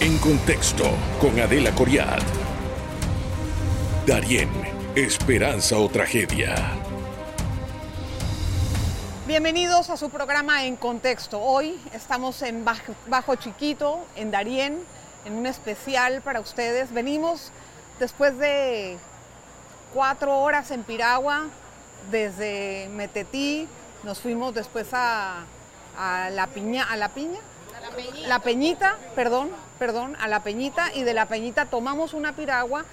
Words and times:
En 0.00 0.18
contexto 0.18 0.84
con 1.20 1.38
Adela 1.40 1.74
Coriad. 1.74 2.20
Darien, 4.06 4.50
esperanza 4.94 5.78
o 5.78 5.88
tragedia. 5.88 6.54
Bienvenidos 9.26 9.88
a 9.90 9.96
su 9.96 10.10
programa 10.10 10.64
En 10.64 10.76
Contexto. 10.76 11.40
Hoy 11.40 11.80
estamos 11.94 12.42
en 12.42 12.64
Bajo, 12.64 12.94
Bajo 13.06 13.34
Chiquito, 13.36 14.06
en 14.16 14.30
Darién, 14.30 14.84
en 15.24 15.32
un 15.32 15.46
especial 15.46 16.20
para 16.20 16.40
ustedes. 16.40 16.92
Venimos 16.92 17.50
después 17.98 18.38
de 18.38 18.98
cuatro 19.94 20.38
horas 20.38 20.70
en 20.70 20.82
Piragua, 20.84 21.46
desde 22.10 22.88
Metetí, 22.92 23.66
nos 24.04 24.20
fuimos 24.20 24.54
después 24.54 24.88
a, 24.92 25.44
a 25.98 26.30
la 26.30 26.46
piña, 26.48 26.84
a 26.84 26.96
la 26.96 27.08
piña, 27.08 27.40
La 27.82 27.90
Peñita. 27.90 28.28
la 28.28 28.38
Peñita, 28.40 28.96
perdón, 29.16 29.48
perdón, 29.78 30.16
a 30.20 30.28
la 30.28 30.40
Peñita 30.40 30.92
y 30.94 31.02
de 31.02 31.14
la 31.14 31.26
Peñita 31.26 31.66
tomamos 31.66 32.14
una 32.14 32.34
piragua 32.34 32.84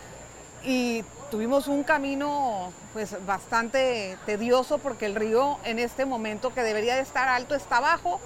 y 0.64 1.04
tuvimos 1.32 1.68
un 1.68 1.84
camino 1.84 2.72
pues 2.94 3.16
bastante 3.26 4.18
tedioso 4.26 4.78
porque 4.78 5.06
el 5.06 5.16
río 5.16 5.58
en 5.64 5.80
este 5.80 6.06
momento 6.06 6.54
que 6.54 6.62
debería 6.62 6.96
de 6.96 7.02
estar 7.02 7.28
alto 7.28 7.56
está 7.56 7.80
bajo 7.80 8.20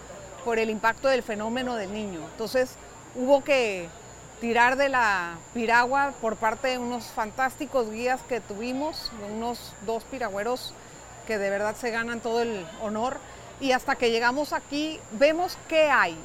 por 0.44 0.60
el 0.60 0.70
impacto 0.70 1.08
del 1.08 1.24
fenómeno 1.24 1.76
del 1.76 1.94
niño. 1.94 2.20
Entonces 2.32 2.76
hubo 3.16 3.44
que 3.44 3.90
tirar 4.40 4.76
de 4.76 4.90
la 4.90 5.36
piragua 5.54 6.14
por 6.22 6.36
parte 6.36 6.70
de 6.70 6.78
unos 6.78 7.06
fantásticos 7.06 7.90
guías 7.92 8.22
que 8.30 8.40
tuvimos, 8.40 9.12
unos 9.34 9.74
dos 9.86 10.04
piragüeros 10.04 10.74
que 11.26 11.38
de 11.38 11.50
verdad 11.50 11.76
se 11.76 11.92
ganan 11.92 12.20
todo 12.20 12.42
el 12.42 12.66
honor. 12.82 13.18
Y 13.60 13.72
hasta 13.72 13.96
que 13.96 14.12
llegamos 14.12 14.54
aquí 14.54 15.00
vemos 15.14 15.58
qué 15.68 15.90
hay. 15.90 16.18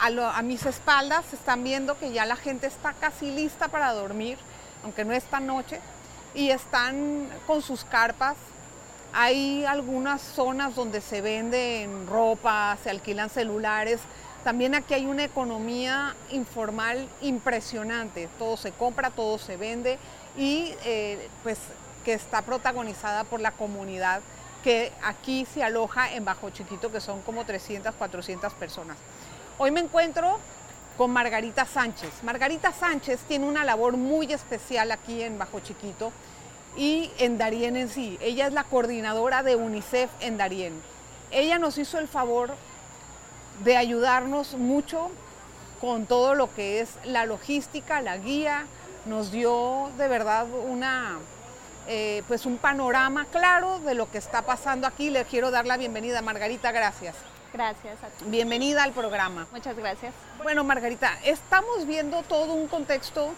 A, 0.00 0.42
mis 0.42 0.64
espaldas 0.64 1.30
están 1.34 1.62
viendo 1.62 1.98
que 1.98 2.10
ya 2.10 2.24
la 2.24 2.36
gente 2.36 2.66
está 2.66 2.94
casi 2.94 3.30
lista 3.30 3.68
para 3.68 3.92
dormir, 3.92 4.38
aunque 4.82 5.04
no 5.04 5.12
es 5.12 5.24
tan 5.24 5.46
noche, 5.46 5.78
y 6.34 6.50
están 6.50 7.28
con 7.46 7.60
sus 7.60 7.84
carpas. 7.84 8.36
Hay 9.12 9.66
algunas 9.66 10.22
zonas 10.22 10.74
donde 10.74 11.02
se 11.02 11.20
venden 11.20 12.06
ropa, 12.06 12.78
se 12.82 12.88
alquilan 12.88 13.28
celulares. 13.28 14.00
También 14.42 14.74
aquí 14.74 14.94
hay 14.94 15.04
una 15.04 15.24
economía 15.24 16.16
informal 16.30 17.06
impresionante. 17.20 18.30
Todo 18.38 18.56
se 18.56 18.72
compra, 18.72 19.10
todo 19.10 19.36
se 19.36 19.58
vende 19.58 19.98
y 20.34 20.72
eh, 20.84 21.28
pues 21.42 21.58
que 22.06 22.14
está 22.14 22.40
protagonizada 22.40 23.24
por 23.24 23.40
la 23.40 23.50
comunidad 23.50 24.22
que 24.62 24.92
aquí 25.02 25.46
se 25.52 25.62
aloja 25.62 26.12
en 26.14 26.24
Bajo 26.24 26.50
Chiquito, 26.50 26.90
que 26.90 27.00
son 27.00 27.22
como 27.22 27.44
300, 27.44 27.94
400 27.94 28.52
personas. 28.54 28.96
Hoy 29.62 29.72
me 29.72 29.80
encuentro 29.80 30.38
con 30.96 31.10
Margarita 31.10 31.66
Sánchez. 31.66 32.22
Margarita 32.22 32.72
Sánchez 32.72 33.20
tiene 33.28 33.46
una 33.46 33.62
labor 33.62 33.98
muy 33.98 34.32
especial 34.32 34.90
aquí 34.90 35.22
en 35.22 35.38
Bajo 35.38 35.60
Chiquito 35.60 36.12
y 36.78 37.10
en 37.18 37.36
Darien 37.36 37.76
en 37.76 37.90
sí. 37.90 38.16
Ella 38.22 38.46
es 38.46 38.54
la 38.54 38.64
coordinadora 38.64 39.42
de 39.42 39.56
UNICEF 39.56 40.08
en 40.20 40.38
Darien. 40.38 40.80
Ella 41.30 41.58
nos 41.58 41.76
hizo 41.76 41.98
el 41.98 42.08
favor 42.08 42.54
de 43.62 43.76
ayudarnos 43.76 44.54
mucho 44.54 45.10
con 45.78 46.06
todo 46.06 46.34
lo 46.34 46.50
que 46.54 46.80
es 46.80 46.88
la 47.04 47.26
logística, 47.26 48.00
la 48.00 48.16
guía, 48.16 48.64
nos 49.04 49.30
dio 49.30 49.90
de 49.98 50.08
verdad 50.08 50.46
una, 50.70 51.18
eh, 51.86 52.22
pues 52.28 52.46
un 52.46 52.56
panorama 52.56 53.26
claro 53.30 53.78
de 53.80 53.92
lo 53.92 54.10
que 54.10 54.16
está 54.16 54.40
pasando 54.40 54.86
aquí. 54.86 55.10
Le 55.10 55.26
quiero 55.26 55.50
dar 55.50 55.66
la 55.66 55.76
bienvenida, 55.76 56.22
Margarita, 56.22 56.72
gracias. 56.72 57.14
Gracias 57.52 58.02
a 58.02 58.06
ti. 58.06 58.24
Bienvenida 58.26 58.84
al 58.84 58.92
programa. 58.92 59.46
Muchas 59.52 59.76
gracias. 59.76 60.14
Bueno, 60.42 60.62
Margarita, 60.62 61.18
estamos 61.24 61.86
viendo 61.86 62.22
todo 62.22 62.54
un 62.54 62.68
contexto, 62.68 63.32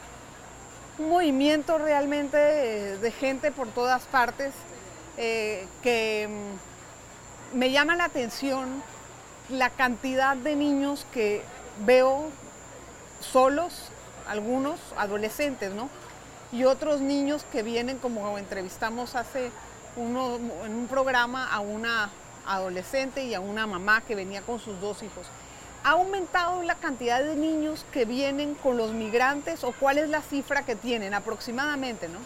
un 0.98 1.08
movimiento 1.08 1.78
realmente 1.78 2.36
eh, 2.36 2.98
de 2.98 3.10
gente 3.10 3.50
por 3.50 3.68
todas 3.68 4.02
partes 4.04 4.52
eh, 5.16 5.66
que 5.82 6.28
mm, 6.28 7.58
me 7.58 7.70
llama 7.70 7.96
la 7.96 8.04
atención 8.04 8.82
la 9.48 9.70
cantidad 9.70 10.36
de 10.36 10.56
niños 10.56 11.06
que 11.12 11.42
veo 11.84 12.28
solos, 13.20 13.88
algunos 14.28 14.78
adolescentes, 14.96 15.72
¿no? 15.72 15.88
Y 16.52 16.64
otros 16.64 17.00
niños 17.00 17.44
que 17.50 17.62
vienen, 17.62 17.98
como 17.98 18.36
entrevistamos 18.36 19.14
hace 19.14 19.50
uno, 19.96 20.36
en 20.64 20.74
un 20.74 20.86
programa 20.86 21.50
a 21.50 21.60
una 21.60 22.10
adolescente 22.46 23.24
y 23.24 23.34
a 23.34 23.40
una 23.40 23.66
mamá 23.66 24.02
que 24.02 24.14
venía 24.14 24.42
con 24.42 24.58
sus 24.58 24.80
dos 24.80 25.02
hijos. 25.02 25.26
¿Ha 25.84 25.90
aumentado 25.90 26.62
la 26.62 26.76
cantidad 26.76 27.22
de 27.22 27.34
niños 27.34 27.84
que 27.92 28.04
vienen 28.04 28.54
con 28.54 28.76
los 28.76 28.92
migrantes 28.92 29.64
o 29.64 29.72
cuál 29.72 29.98
es 29.98 30.08
la 30.08 30.22
cifra 30.22 30.64
que 30.64 30.76
tienen 30.76 31.12
aproximadamente, 31.14 32.08
no? 32.08 32.18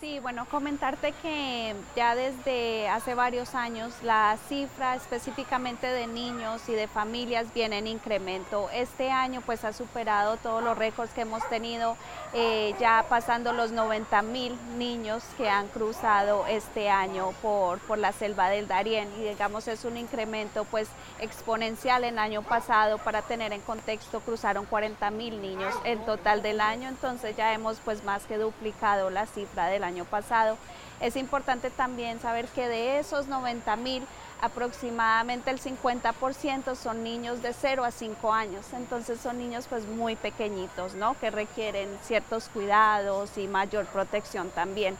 Sí, 0.00 0.20
bueno, 0.20 0.46
comentarte 0.48 1.10
que 1.22 1.74
ya 1.96 2.14
desde 2.14 2.88
hace 2.88 3.16
varios 3.16 3.56
años 3.56 3.92
la 4.04 4.38
cifra 4.48 4.94
específicamente 4.94 5.88
de 5.88 6.06
niños 6.06 6.68
y 6.68 6.72
de 6.72 6.86
familias 6.86 7.52
viene 7.52 7.78
en 7.78 7.88
incremento. 7.88 8.68
Este 8.72 9.10
año 9.10 9.42
pues 9.44 9.64
ha 9.64 9.72
superado 9.72 10.36
todos 10.36 10.62
los 10.62 10.78
récords 10.78 11.12
que 11.12 11.22
hemos 11.22 11.42
tenido, 11.48 11.96
eh, 12.32 12.76
ya 12.78 13.06
pasando 13.08 13.52
los 13.52 13.72
90 13.72 14.22
mil 14.22 14.56
niños 14.78 15.24
que 15.36 15.50
han 15.50 15.66
cruzado 15.66 16.46
este 16.46 16.90
año 16.90 17.32
por, 17.42 17.80
por 17.80 17.98
la 17.98 18.12
selva 18.12 18.50
del 18.50 18.68
Darién 18.68 19.08
y 19.18 19.24
digamos 19.24 19.66
es 19.66 19.84
un 19.84 19.96
incremento 19.96 20.64
pues 20.64 20.86
exponencial. 21.18 22.04
El 22.04 22.20
año 22.20 22.42
pasado, 22.42 22.98
para 22.98 23.22
tener 23.22 23.52
en 23.52 23.62
contexto, 23.62 24.20
cruzaron 24.20 24.64
40 24.64 25.10
mil 25.10 25.42
niños 25.42 25.74
en 25.82 25.98
total 26.06 26.40
del 26.40 26.60
año, 26.60 26.88
entonces 26.88 27.36
ya 27.36 27.52
hemos 27.52 27.78
pues 27.84 28.04
más 28.04 28.26
que 28.26 28.38
duplicado 28.38 29.10
la 29.10 29.26
cifra 29.26 29.66
del 29.66 29.82
año 29.82 29.87
pasado. 30.04 30.56
Es 31.00 31.16
importante 31.16 31.70
también 31.70 32.20
saber 32.20 32.46
que 32.48 32.68
de 32.68 32.98
esos 32.98 33.28
90 33.28 33.76
mil, 33.76 34.04
aproximadamente 34.40 35.50
el 35.50 35.60
50% 35.60 36.74
son 36.74 37.02
niños 37.02 37.42
de 37.42 37.52
0 37.52 37.84
a 37.84 37.90
5 37.90 38.32
años, 38.32 38.66
entonces 38.72 39.20
son 39.20 39.38
niños 39.38 39.66
pues 39.68 39.86
muy 39.86 40.16
pequeñitos, 40.16 40.94
¿no? 40.94 41.18
Que 41.18 41.30
requieren 41.30 41.88
ciertos 42.02 42.48
cuidados 42.48 43.36
y 43.36 43.48
mayor 43.48 43.86
protección 43.86 44.50
también. 44.50 44.96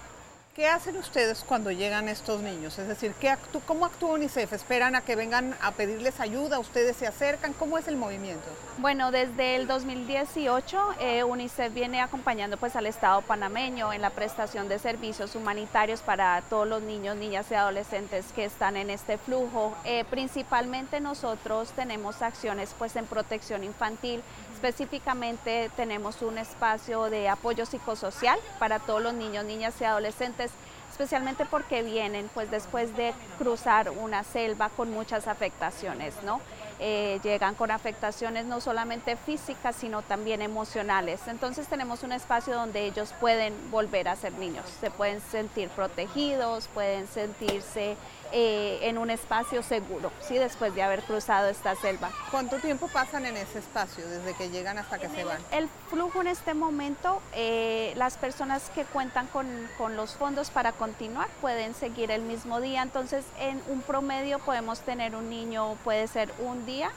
¿Qué 0.58 0.66
hacen 0.66 0.96
ustedes 0.96 1.44
cuando 1.46 1.70
llegan 1.70 2.08
estos 2.08 2.40
niños? 2.40 2.80
Es 2.80 2.88
decir, 2.88 3.14
¿qué 3.20 3.30
actú- 3.30 3.60
¿cómo 3.64 3.86
actúa 3.86 4.14
UNICEF? 4.14 4.52
¿Esperan 4.54 4.96
a 4.96 5.02
que 5.02 5.14
vengan 5.14 5.56
a 5.62 5.70
pedirles 5.70 6.18
ayuda? 6.18 6.58
¿Ustedes 6.58 6.96
se 6.96 7.06
acercan? 7.06 7.52
¿Cómo 7.52 7.78
es 7.78 7.86
el 7.86 7.96
movimiento? 7.96 8.42
Bueno, 8.78 9.12
desde 9.12 9.54
el 9.54 9.68
2018 9.68 10.94
eh, 10.98 11.22
UNICEF 11.22 11.72
viene 11.72 12.00
acompañando 12.00 12.56
pues 12.56 12.74
al 12.74 12.86
Estado 12.86 13.22
panameño 13.22 13.92
en 13.92 14.02
la 14.02 14.10
prestación 14.10 14.68
de 14.68 14.80
servicios 14.80 15.36
humanitarios 15.36 16.00
para 16.00 16.42
todos 16.50 16.66
los 16.66 16.82
niños, 16.82 17.14
niñas 17.14 17.46
y 17.52 17.54
adolescentes 17.54 18.24
que 18.34 18.44
están 18.44 18.76
en 18.76 18.90
este 18.90 19.16
flujo. 19.16 19.76
Eh, 19.84 20.04
principalmente 20.10 20.98
nosotros 20.98 21.70
tenemos 21.76 22.20
acciones 22.20 22.74
pues 22.76 22.96
en 22.96 23.06
protección 23.06 23.62
infantil, 23.62 24.24
específicamente 24.58 25.70
tenemos 25.76 26.20
un 26.20 26.36
espacio 26.36 27.04
de 27.10 27.28
apoyo 27.28 27.64
psicosocial 27.64 28.40
para 28.58 28.80
todos 28.80 29.00
los 29.00 29.14
niños, 29.14 29.44
niñas 29.44 29.80
y 29.80 29.84
adolescentes 29.84 30.50
especialmente 30.90 31.44
porque 31.44 31.82
vienen 31.82 32.28
pues 32.34 32.50
después 32.50 32.96
de 32.96 33.14
cruzar 33.38 33.90
una 33.90 34.24
selva 34.24 34.68
con 34.70 34.90
muchas 34.90 35.28
afectaciones, 35.28 36.14
¿no? 36.24 36.40
Eh, 36.80 37.20
llegan 37.22 37.54
con 37.54 37.70
afectaciones 37.70 38.46
no 38.46 38.60
solamente 38.60 39.16
físicas, 39.16 39.76
sino 39.76 40.02
también 40.02 40.42
emocionales. 40.42 41.20
Entonces 41.28 41.68
tenemos 41.68 42.02
un 42.02 42.12
espacio 42.12 42.54
donde 42.54 42.84
ellos 42.84 43.14
pueden 43.20 43.54
volver 43.70 44.08
a 44.08 44.16
ser 44.16 44.32
niños, 44.32 44.64
se 44.80 44.90
pueden 44.90 45.20
sentir 45.20 45.68
protegidos, 45.68 46.68
pueden 46.74 47.06
sentirse 47.06 47.96
eh, 48.32 48.80
en 48.82 48.98
un 48.98 49.10
espacio 49.10 49.62
seguro, 49.62 50.12
¿sí? 50.20 50.38
después 50.38 50.74
de 50.74 50.82
haber 50.82 51.02
cruzado 51.02 51.48
esta 51.48 51.74
selva. 51.74 52.10
¿Cuánto 52.30 52.56
tiempo 52.56 52.88
pasan 52.88 53.26
en 53.26 53.36
ese 53.36 53.58
espacio 53.58 54.06
desde 54.08 54.34
que 54.34 54.50
llegan 54.50 54.78
hasta 54.78 54.98
que 54.98 55.08
se 55.08 55.24
van? 55.24 55.38
El 55.50 55.68
flujo 55.88 56.20
en 56.20 56.28
este 56.28 56.54
momento, 56.54 57.22
eh, 57.32 57.92
las 57.96 58.16
personas 58.16 58.70
que 58.74 58.84
cuentan 58.84 59.26
con, 59.28 59.46
con 59.78 59.96
los 59.96 60.12
fondos 60.12 60.50
para 60.50 60.72
continuar 60.72 61.28
pueden 61.40 61.74
seguir 61.74 62.10
el 62.10 62.22
mismo 62.22 62.60
día, 62.60 62.82
entonces 62.82 63.24
en 63.38 63.62
un 63.68 63.82
promedio 63.82 64.38
podemos 64.38 64.80
tener 64.80 65.14
un 65.14 65.30
niño, 65.30 65.76
puede 65.84 66.06
ser 66.06 66.32
un 66.38 66.66
día 66.66 66.90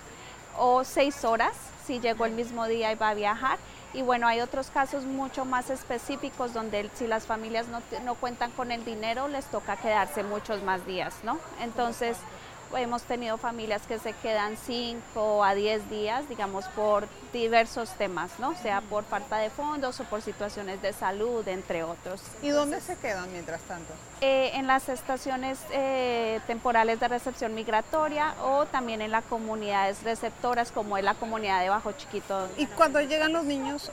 o 0.58 0.84
seis 0.84 1.24
horas, 1.24 1.54
si 1.86 2.00
llegó 2.00 2.26
el 2.26 2.34
mismo 2.34 2.68
día 2.68 2.92
y 2.92 2.96
va 2.96 3.10
a 3.10 3.14
viajar. 3.14 3.58
Y 3.94 4.02
bueno, 4.04 4.28
hay 4.28 4.40
otros 4.40 4.72
casos 4.72 5.04
mucho 5.04 5.44
más 5.44 5.70
específicos 5.70 6.54
donde 6.54 6.90
si 6.94 7.08
las 7.08 7.26
familias 7.26 7.68
no, 7.68 7.82
no 8.04 8.16
cuentan 8.16 8.52
con 8.52 8.72
el 8.72 8.86
dinero, 8.86 9.28
les 9.28 9.46
toca 9.46 9.76
quedarse 9.76 10.24
muchos 10.24 10.64
más 10.64 10.86
días, 10.86 11.16
¿no? 11.24 11.40
Entonces, 11.60 12.18
hemos 12.78 13.04
tenido 13.04 13.38
familias 13.38 13.82
que 13.88 14.00
se 14.00 14.14
quedan 14.14 14.58
5 14.58 15.44
a 15.44 15.56
10 15.56 15.90
días, 15.90 16.28
digamos, 16.30 16.66
por 16.70 17.08
diversos 17.34 17.92
temas, 17.92 18.32
¿no? 18.40 18.56
Sea 18.56 18.82
por 18.82 19.04
falta 19.04 19.38
de 19.38 19.50
fondos 19.50 20.00
o 20.00 20.04
por 20.06 20.22
situaciones 20.22 20.82
de 20.82 20.94
salud, 20.94 21.48
entre 21.48 21.84
otros. 21.84 22.22
¿Y 22.42 22.50
dónde 22.50 22.82
se 22.82 22.96
quedan 22.98 23.32
mientras 23.32 23.62
tanto? 23.62 23.94
Eh, 24.22 24.52
en 24.54 24.68
las 24.68 24.90
estaciones 24.90 25.60
eh, 25.72 26.40
temporales 26.48 27.00
de 27.00 27.08
recepción 27.08 27.56
migratoria 27.56 28.36
o 28.44 28.66
también 28.66 29.02
en 29.02 29.12
las 29.12 29.24
comunidades 29.26 30.04
receptoras 30.04 30.72
como 30.72 30.98
es 30.98 31.04
la 31.04 31.16
comunidad 31.16 31.62
de 31.62 31.70
Bajo 31.70 31.92
Chiquito. 31.94 32.50
Y 32.58 32.66
cuando 32.68 33.02
llegan 33.02 33.34
los 33.34 33.46
niños, 33.46 33.92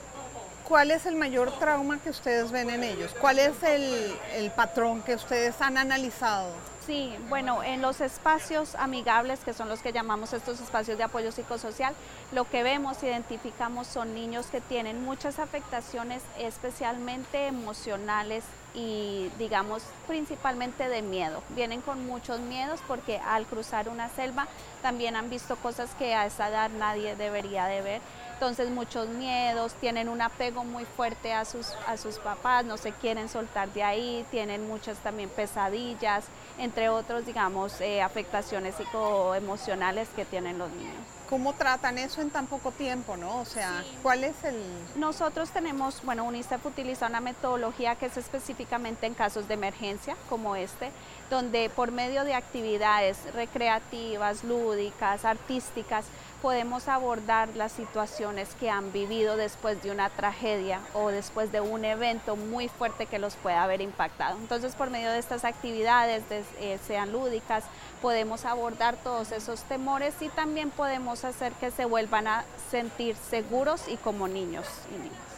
¿cuál 0.67 0.91
es 0.91 1.05
el 1.05 1.15
mayor 1.15 1.51
trauma 1.59 1.99
que 1.99 2.09
ustedes 2.09 2.51
ven 2.51 2.69
en 2.69 2.83
ellos? 2.83 3.15
¿Cuál 3.19 3.39
es 3.39 3.61
el, 3.63 4.15
el 4.35 4.51
patrón 4.51 5.01
que 5.01 5.15
ustedes 5.15 5.59
han 5.61 5.77
analizado? 5.77 6.51
Sí, 6.89 7.13
bueno, 7.29 7.61
en 7.61 7.83
los 7.83 8.01
espacios 8.01 8.73
amigables, 8.73 9.41
que 9.41 9.53
son 9.53 9.69
los 9.69 9.79
que 9.79 9.93
llamamos 9.93 10.33
estos 10.33 10.59
espacios 10.59 10.97
de 10.97 11.03
apoyo 11.03 11.31
psicosocial, 11.31 11.93
lo 12.31 12.49
que 12.49 12.63
vemos, 12.63 13.03
identificamos 13.03 13.85
son 13.85 14.15
niños 14.15 14.47
que 14.47 14.59
tienen 14.59 15.05
muchas 15.05 15.37
afectaciones, 15.37 16.23
especialmente 16.39 17.45
emocionales 17.45 18.43
y 18.73 19.29
digamos 19.37 19.83
principalmente 20.07 20.89
de 20.89 21.03
miedo. 21.03 21.43
Vienen 21.49 21.81
con 21.81 22.07
muchos 22.07 22.39
miedos 22.39 22.79
porque 22.87 23.19
al 23.19 23.45
cruzar 23.45 23.87
una 23.87 24.09
selva 24.09 24.47
también 24.81 25.15
han 25.15 25.29
visto 25.29 25.57
cosas 25.57 25.91
que 25.93 26.15
a 26.15 26.25
esa 26.25 26.49
edad 26.49 26.71
nadie 26.71 27.15
debería 27.15 27.65
de 27.65 27.81
ver 27.81 28.01
entonces 28.39 28.69
muchos 28.69 29.09
miedos, 29.09 29.73
tienen 29.81 30.07
un 30.07 30.21
apego 30.21 30.63
muy 30.63 30.85
fuerte 30.85 31.33
a 31.33 31.43
sus, 31.43 31.73
a 31.85 31.97
sus 31.97 32.19
papás, 32.19 32.63
no 32.63 32.77
se 32.77 32.93
quieren 32.93 33.27
soltar 33.27 33.67
de 33.73 33.83
ahí, 33.83 34.25
tienen 34.31 34.65
muchas 34.65 34.97
también 34.99 35.27
pesadillas, 35.27 36.23
entre 36.57 36.87
otros, 36.87 37.25
digamos, 37.25 37.81
eh, 37.81 38.01
afectaciones 38.01 38.75
psicoemocionales 38.75 40.07
que 40.15 40.23
tienen 40.23 40.57
los 40.57 40.71
niños. 40.71 40.95
¿Cómo 41.29 41.53
tratan 41.53 41.97
eso 41.97 42.21
en 42.21 42.31
tan 42.31 42.47
poco 42.47 42.71
tiempo, 42.71 43.17
no? 43.17 43.41
O 43.41 43.45
sea, 43.45 43.83
¿cuál 44.01 44.23
es 44.23 44.41
el...? 44.43 44.55
Nosotros 44.95 45.51
tenemos, 45.51 46.01
bueno, 46.03 46.23
UNICEF 46.23 46.65
utiliza 46.65 47.05
una 47.07 47.19
metodología 47.19 47.95
que 47.95 48.07
es 48.07 48.17
específicamente 48.17 49.05
en 49.05 49.13
casos 49.13 49.47
de 49.47 49.53
emergencia, 49.53 50.15
como 50.27 50.55
este, 50.55 50.91
donde 51.29 51.69
por 51.69 51.91
medio 51.91 52.23
de 52.23 52.33
actividades 52.33 53.17
recreativas, 53.33 54.43
lúdicas, 54.43 55.23
artísticas, 55.23 56.05
podemos 56.41 56.87
abordar 56.87 57.49
las 57.55 57.71
situaciones 57.71 58.49
que 58.59 58.69
han 58.69 58.91
vivido 58.91 59.37
después 59.37 59.81
de 59.83 59.91
una 59.91 60.09
tragedia 60.09 60.79
o 60.93 61.09
después 61.09 61.51
de 61.51 61.61
un 61.61 61.85
evento 61.85 62.35
muy 62.35 62.69
fuerte 62.69 63.05
que 63.05 63.19
los 63.19 63.35
pueda 63.35 63.63
haber 63.63 63.81
impactado. 63.81 64.37
Entonces, 64.37 64.75
por 64.75 64.89
medio 64.89 65.11
de 65.11 65.19
estas 65.19 65.45
actividades, 65.45 66.23
eh, 66.31 66.79
sean 66.87 67.11
lúdicas, 67.11 67.63
podemos 68.01 68.45
abordar 68.45 68.95
todos 68.97 69.31
esos 69.31 69.63
temores 69.63 70.15
y 70.21 70.29
también 70.29 70.69
podemos 70.69 71.23
hacer 71.25 71.53
que 71.53 71.71
se 71.71 71.85
vuelvan 71.85 72.27
a 72.27 72.45
sentir 72.71 73.15
seguros 73.29 73.87
y 73.87 73.97
como 73.97 74.27
niños 74.27 74.65
y 74.89 74.97
niñas. 74.97 75.29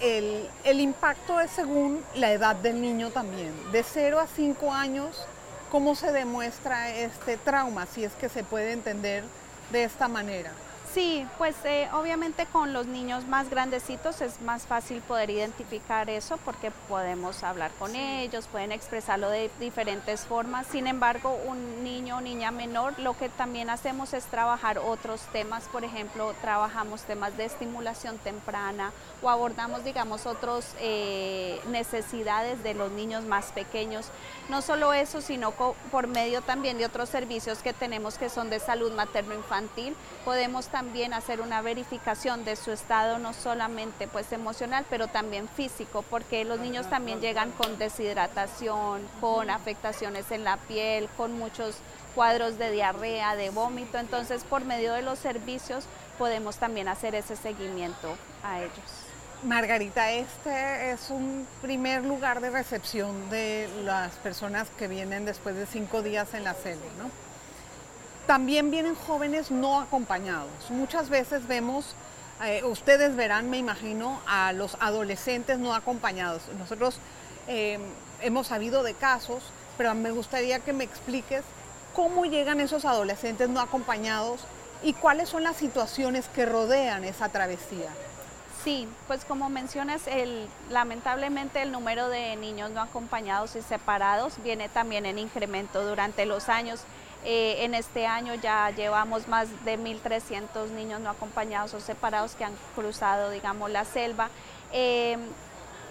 El, 0.00 0.48
el 0.64 0.80
impacto 0.80 1.40
es 1.40 1.50
según 1.52 2.04
la 2.16 2.32
edad 2.32 2.56
del 2.56 2.80
niño 2.80 3.10
también. 3.10 3.52
De 3.70 3.82
0 3.84 4.18
a 4.18 4.26
5 4.26 4.72
años, 4.72 5.24
¿cómo 5.70 5.94
se 5.94 6.10
demuestra 6.10 6.90
este 6.90 7.36
trauma? 7.36 7.86
Si 7.86 8.04
es 8.04 8.12
que 8.14 8.28
se 8.28 8.42
puede 8.42 8.72
entender 8.72 9.22
de 9.70 9.84
esta 9.84 10.08
manera? 10.08 10.52
Sí, 10.94 11.26
pues 11.38 11.56
eh, 11.64 11.88
obviamente 11.92 12.46
con 12.46 12.72
los 12.72 12.86
niños 12.86 13.26
más 13.26 13.50
grandecitos 13.50 14.20
es 14.20 14.40
más 14.40 14.62
fácil 14.62 15.00
poder 15.00 15.28
identificar 15.28 16.08
eso 16.08 16.36
porque 16.44 16.70
podemos 16.88 17.42
hablar 17.42 17.72
con 17.80 17.96
ellos, 17.96 18.46
pueden 18.46 18.70
expresarlo 18.70 19.28
de 19.28 19.50
diferentes 19.58 20.20
formas. 20.20 20.68
Sin 20.68 20.86
embargo, 20.86 21.36
un 21.46 21.82
niño 21.82 22.18
o 22.18 22.20
niña 22.20 22.52
menor, 22.52 22.96
lo 23.00 23.18
que 23.18 23.28
también 23.28 23.70
hacemos 23.70 24.14
es 24.14 24.22
trabajar 24.26 24.78
otros 24.78 25.20
temas, 25.32 25.64
por 25.64 25.82
ejemplo, 25.82 26.32
trabajamos 26.40 27.02
temas 27.02 27.36
de 27.36 27.46
estimulación 27.46 28.16
temprana 28.18 28.92
o 29.20 29.28
abordamos, 29.28 29.82
digamos, 29.82 30.26
otras 30.26 30.76
eh, 30.78 31.60
necesidades 31.70 32.62
de 32.62 32.74
los 32.74 32.92
niños 32.92 33.24
más 33.24 33.46
pequeños. 33.46 34.10
No 34.48 34.62
solo 34.62 34.92
eso, 34.92 35.20
sino 35.20 35.50
por 35.50 36.06
medio 36.06 36.40
también 36.42 36.78
de 36.78 36.86
otros 36.86 37.08
servicios 37.08 37.58
que 37.64 37.72
tenemos 37.72 38.16
que 38.16 38.28
son 38.28 38.48
de 38.48 38.60
salud 38.60 38.92
materno-infantil, 38.92 39.96
podemos 40.24 40.68
también 40.68 40.83
también 40.84 41.14
hacer 41.14 41.40
una 41.40 41.62
verificación 41.62 42.44
de 42.44 42.56
su 42.56 42.70
estado 42.70 43.18
no 43.18 43.32
solamente 43.32 44.06
pues 44.06 44.30
emocional, 44.32 44.84
pero 44.90 45.08
también 45.08 45.48
físico, 45.48 46.04
porque 46.10 46.44
los 46.44 46.60
niños 46.60 46.90
también 46.90 47.22
llegan 47.22 47.52
con 47.52 47.78
deshidratación, 47.78 49.00
con 49.18 49.48
afectaciones 49.48 50.30
en 50.30 50.44
la 50.44 50.58
piel, 50.58 51.08
con 51.16 51.38
muchos 51.38 51.76
cuadros 52.14 52.58
de 52.58 52.70
diarrea, 52.70 53.34
de 53.34 53.48
vómito, 53.48 53.96
entonces 53.96 54.44
por 54.44 54.66
medio 54.66 54.92
de 54.92 55.00
los 55.00 55.18
servicios 55.18 55.84
podemos 56.18 56.58
también 56.58 56.88
hacer 56.88 57.14
ese 57.14 57.34
seguimiento 57.34 58.14
a 58.42 58.60
ellos. 58.60 58.90
Margarita, 59.42 60.10
este 60.12 60.90
es 60.90 61.08
un 61.08 61.46
primer 61.62 62.04
lugar 62.04 62.42
de 62.42 62.50
recepción 62.50 63.30
de 63.30 63.68
las 63.84 64.12
personas 64.16 64.68
que 64.78 64.86
vienen 64.86 65.24
después 65.24 65.56
de 65.56 65.64
cinco 65.64 66.02
días 66.02 66.34
en 66.34 66.44
la 66.44 66.52
sede, 66.52 66.76
¿no? 66.98 67.23
También 68.26 68.70
vienen 68.70 68.94
jóvenes 68.94 69.50
no 69.50 69.80
acompañados. 69.80 70.48
Muchas 70.70 71.10
veces 71.10 71.46
vemos, 71.46 71.94
eh, 72.42 72.62
ustedes 72.64 73.16
verán, 73.16 73.50
me 73.50 73.58
imagino, 73.58 74.20
a 74.26 74.52
los 74.52 74.76
adolescentes 74.80 75.58
no 75.58 75.74
acompañados. 75.74 76.42
Nosotros 76.58 76.98
eh, 77.48 77.78
hemos 78.22 78.46
sabido 78.46 78.82
de 78.82 78.94
casos, 78.94 79.42
pero 79.76 79.94
me 79.94 80.10
gustaría 80.10 80.60
que 80.60 80.72
me 80.72 80.84
expliques 80.84 81.42
cómo 81.94 82.24
llegan 82.24 82.60
esos 82.60 82.86
adolescentes 82.86 83.48
no 83.50 83.60
acompañados 83.60 84.40
y 84.82 84.94
cuáles 84.94 85.28
son 85.28 85.42
las 85.42 85.56
situaciones 85.56 86.26
que 86.28 86.46
rodean 86.46 87.04
esa 87.04 87.28
travesía. 87.28 87.90
Sí, 88.64 88.88
pues 89.06 89.26
como 89.26 89.50
mencionas, 89.50 90.02
lamentablemente 90.70 91.60
el 91.60 91.70
número 91.70 92.08
de 92.08 92.36
niños 92.36 92.70
no 92.70 92.80
acompañados 92.80 93.56
y 93.56 93.60
separados 93.62 94.42
viene 94.42 94.70
también 94.70 95.04
en 95.04 95.18
incremento 95.18 95.86
durante 95.86 96.24
los 96.24 96.48
años. 96.48 96.80
Eh, 97.24 97.64
en 97.64 97.74
este 97.74 98.06
año 98.06 98.34
ya 98.34 98.70
llevamos 98.70 99.28
más 99.28 99.48
de 99.64 99.78
1.300 99.78 100.68
niños 100.70 101.00
no 101.00 101.08
acompañados 101.08 101.72
o 101.72 101.80
separados 101.80 102.34
que 102.34 102.44
han 102.44 102.54
cruzado, 102.74 103.30
digamos, 103.30 103.70
la 103.70 103.84
selva. 103.84 104.28
Eh, 104.72 105.16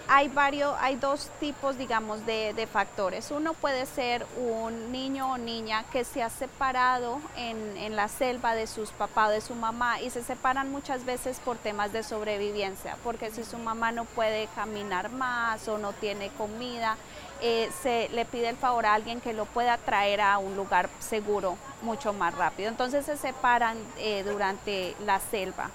hay 0.08 0.28
varios, 0.28 0.74
hay 0.80 0.96
dos 0.96 1.30
tipos, 1.40 1.78
digamos, 1.78 2.24
de, 2.26 2.68
factores. 2.70 3.30
Uno 3.30 3.54
puede 3.54 3.86
ser 3.86 4.26
un 4.36 4.90
niño 4.90 5.32
o 5.32 5.38
niña 5.38 5.84
que 5.92 6.04
se 6.04 6.22
ha 6.22 6.30
separado 6.30 7.20
en, 7.36 7.94
la 7.94 8.08
selva 8.08 8.54
de 8.54 8.66
sus 8.66 8.90
papás 8.90 9.30
de 9.30 9.40
su 9.40 9.54
mamá 9.54 10.00
y 10.00 10.10
se 10.10 10.22
separan 10.22 10.70
muchas 10.70 11.04
veces 11.04 11.38
por 11.40 11.56
temas 11.58 11.92
de 11.92 12.02
sobrevivencia, 12.02 12.96
porque 13.04 13.30
si 13.30 13.44
su 13.44 13.58
mamá 13.58 13.92
no 13.92 14.04
puede 14.04 14.48
caminar 14.54 15.10
más 15.10 15.68
o 15.68 15.78
no 15.78 15.92
tiene 15.92 16.30
comida, 16.30 16.96
eh, 17.40 17.70
se 17.82 18.08
le 18.10 18.24
pide 18.24 18.48
el 18.48 18.56
favor 18.56 18.86
a 18.86 18.94
alguien 18.94 19.20
que 19.20 19.32
lo 19.32 19.44
pueda 19.44 19.76
traer 19.76 20.20
a 20.20 20.38
un 20.38 20.56
lugar 20.56 20.88
seguro 20.98 21.56
mucho 21.82 22.12
más 22.12 22.34
rápido. 22.34 22.68
Entonces 22.68 23.04
se 23.04 23.16
separan 23.16 23.76
eh, 23.98 24.24
durante 24.24 24.96
la 25.04 25.20
selva 25.20 25.70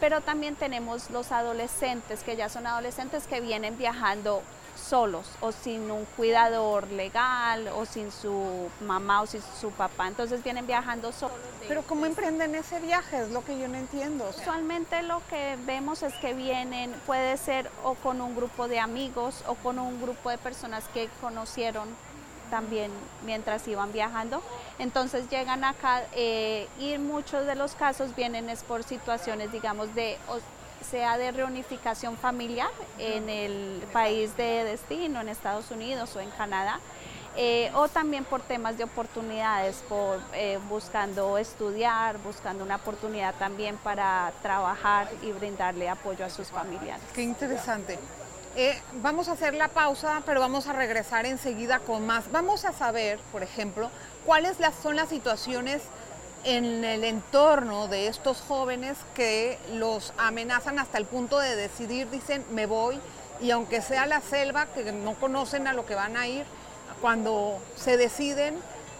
pero 0.00 0.20
también 0.22 0.56
tenemos 0.56 1.10
los 1.10 1.30
adolescentes, 1.30 2.22
que 2.22 2.36
ya 2.36 2.48
son 2.48 2.66
adolescentes 2.66 3.26
que 3.26 3.40
vienen 3.40 3.76
viajando 3.78 4.42
solos 4.80 5.26
o 5.40 5.52
sin 5.52 5.90
un 5.90 6.04
cuidador 6.16 6.90
legal 6.90 7.68
o 7.68 7.84
sin 7.84 8.10
su 8.10 8.68
mamá 8.80 9.22
o 9.22 9.26
sin 9.26 9.42
su 9.60 9.70
papá, 9.70 10.08
entonces 10.08 10.42
vienen 10.42 10.66
viajando 10.66 11.12
solos. 11.12 11.36
Pero 11.68 11.82
¿cómo 11.82 12.06
emprenden 12.06 12.54
ese 12.54 12.80
viaje? 12.80 13.22
Es 13.22 13.30
lo 13.30 13.44
que 13.44 13.58
yo 13.58 13.68
no 13.68 13.76
entiendo. 13.76 14.28
Usualmente 14.36 15.02
lo 15.02 15.22
que 15.28 15.56
vemos 15.66 16.02
es 16.02 16.14
que 16.14 16.34
vienen, 16.34 16.92
puede 17.06 17.36
ser 17.36 17.70
o 17.84 17.94
con 17.94 18.20
un 18.20 18.34
grupo 18.34 18.68
de 18.68 18.80
amigos 18.80 19.44
o 19.46 19.54
con 19.54 19.78
un 19.78 20.00
grupo 20.00 20.30
de 20.30 20.38
personas 20.38 20.84
que 20.94 21.08
conocieron 21.20 21.88
también 22.50 22.90
mientras 23.24 23.66
iban 23.68 23.92
viajando. 23.92 24.42
Entonces 24.78 25.28
llegan 25.30 25.64
acá 25.64 26.02
eh, 26.12 26.68
y 26.78 26.98
muchos 26.98 27.46
de 27.46 27.54
los 27.54 27.74
casos 27.74 28.14
vienen 28.16 28.50
es 28.50 28.62
por 28.62 28.82
situaciones, 28.82 29.52
digamos, 29.52 29.94
de 29.94 30.18
sea 30.88 31.18
de 31.18 31.30
reunificación 31.30 32.16
familiar 32.16 32.70
en 32.98 33.28
el 33.28 33.82
país 33.92 34.36
de 34.36 34.64
destino, 34.64 35.20
en 35.20 35.28
Estados 35.28 35.70
Unidos 35.70 36.16
o 36.16 36.20
en 36.20 36.30
Canadá, 36.30 36.80
eh, 37.36 37.70
o 37.74 37.88
también 37.88 38.24
por 38.24 38.40
temas 38.40 38.76
de 38.76 38.84
oportunidades, 38.84 39.84
por 39.88 40.18
eh, 40.32 40.58
buscando 40.68 41.38
estudiar, 41.38 42.18
buscando 42.18 42.64
una 42.64 42.76
oportunidad 42.76 43.34
también 43.36 43.76
para 43.76 44.32
trabajar 44.42 45.08
y 45.22 45.30
brindarle 45.32 45.88
apoyo 45.88 46.24
a 46.24 46.30
sus 46.30 46.48
familiares. 46.48 47.02
Qué 47.14 47.22
interesante. 47.22 47.98
Eh, 48.56 48.76
vamos 48.94 49.28
a 49.28 49.32
hacer 49.32 49.54
la 49.54 49.68
pausa, 49.68 50.22
pero 50.26 50.40
vamos 50.40 50.66
a 50.66 50.72
regresar 50.72 51.24
enseguida 51.24 51.78
con 51.78 52.04
más. 52.04 52.30
Vamos 52.32 52.64
a 52.64 52.72
saber, 52.72 53.18
por 53.30 53.42
ejemplo, 53.42 53.90
cuáles 54.26 54.56
son 54.82 54.96
las 54.96 55.08
situaciones 55.08 55.82
en 56.42 56.84
el 56.84 57.04
entorno 57.04 57.86
de 57.86 58.08
estos 58.08 58.40
jóvenes 58.40 58.98
que 59.14 59.58
los 59.74 60.12
amenazan 60.16 60.78
hasta 60.78 60.98
el 60.98 61.04
punto 61.04 61.38
de 61.38 61.54
decidir, 61.54 62.10
dicen, 62.10 62.44
me 62.50 62.66
voy, 62.66 62.98
y 63.40 63.50
aunque 63.52 63.82
sea 63.82 64.06
la 64.06 64.20
selva, 64.20 64.66
que 64.66 64.90
no 64.92 65.14
conocen 65.14 65.66
a 65.66 65.72
lo 65.72 65.86
que 65.86 65.94
van 65.94 66.16
a 66.16 66.26
ir, 66.26 66.44
cuando 67.00 67.58
se 67.76 67.96
deciden, 67.96 68.58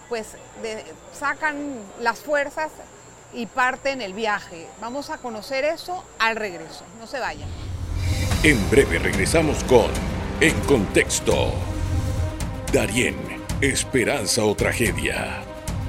pues 0.09 0.37
sacan 1.13 1.79
las 2.01 2.21
fuerzas 2.21 2.71
y 3.33 3.47
parten 3.47 4.01
el 4.01 4.13
viaje. 4.13 4.69
Vamos 4.81 5.11
a 5.11 5.19
conocer 5.19 5.65
eso 5.65 6.05
al 6.19 6.37
regreso. 6.37 6.85
No 6.99 7.07
se 7.07 7.21
vayan. 7.21 7.49
En 8.43 8.71
breve 8.71 8.99
regresamos 8.99 9.63
con 9.65 9.91
En 10.41 10.59
Contexto. 10.61 11.53
Darien, 12.73 13.15
Esperanza 13.61 14.47
o 14.47 14.55
Tragedia. 14.55 15.43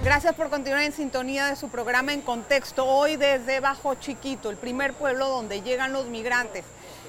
Gracias 0.03 0.35
por 0.35 0.49
continuar 0.49 0.83
en 0.83 0.91
sintonía 0.91 1.45
de 1.45 1.55
su 1.55 1.69
programa 1.69 2.11
En 2.11 2.19
Contexto. 2.19 2.85
Hoy 2.85 3.15
desde 3.15 3.61
Bajo 3.61 3.95
Chiquito, 3.95 4.49
el 4.49 4.57
primer 4.57 4.91
pueblo 4.91 5.29
donde 5.29 5.61
llegan 5.61 5.93
los 5.93 6.07
migrantes. 6.07 6.65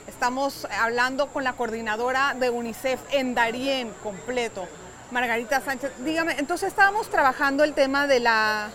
Estamos 0.07 0.65
hablando 0.81 1.27
con 1.27 1.43
la 1.43 1.55
coordinadora 1.55 2.37
de 2.39 2.49
UNICEF 2.49 3.01
en 3.11 3.35
Darien 3.35 3.91
completo, 4.01 4.69
Margarita 5.11 5.61
Sánchez. 5.61 5.91
Dígame, 6.05 6.37
entonces 6.39 6.69
estábamos 6.69 7.11
trabajando 7.11 7.65
el 7.65 7.75
tema 7.75 8.07
de 8.07 8.21
la 8.21 8.71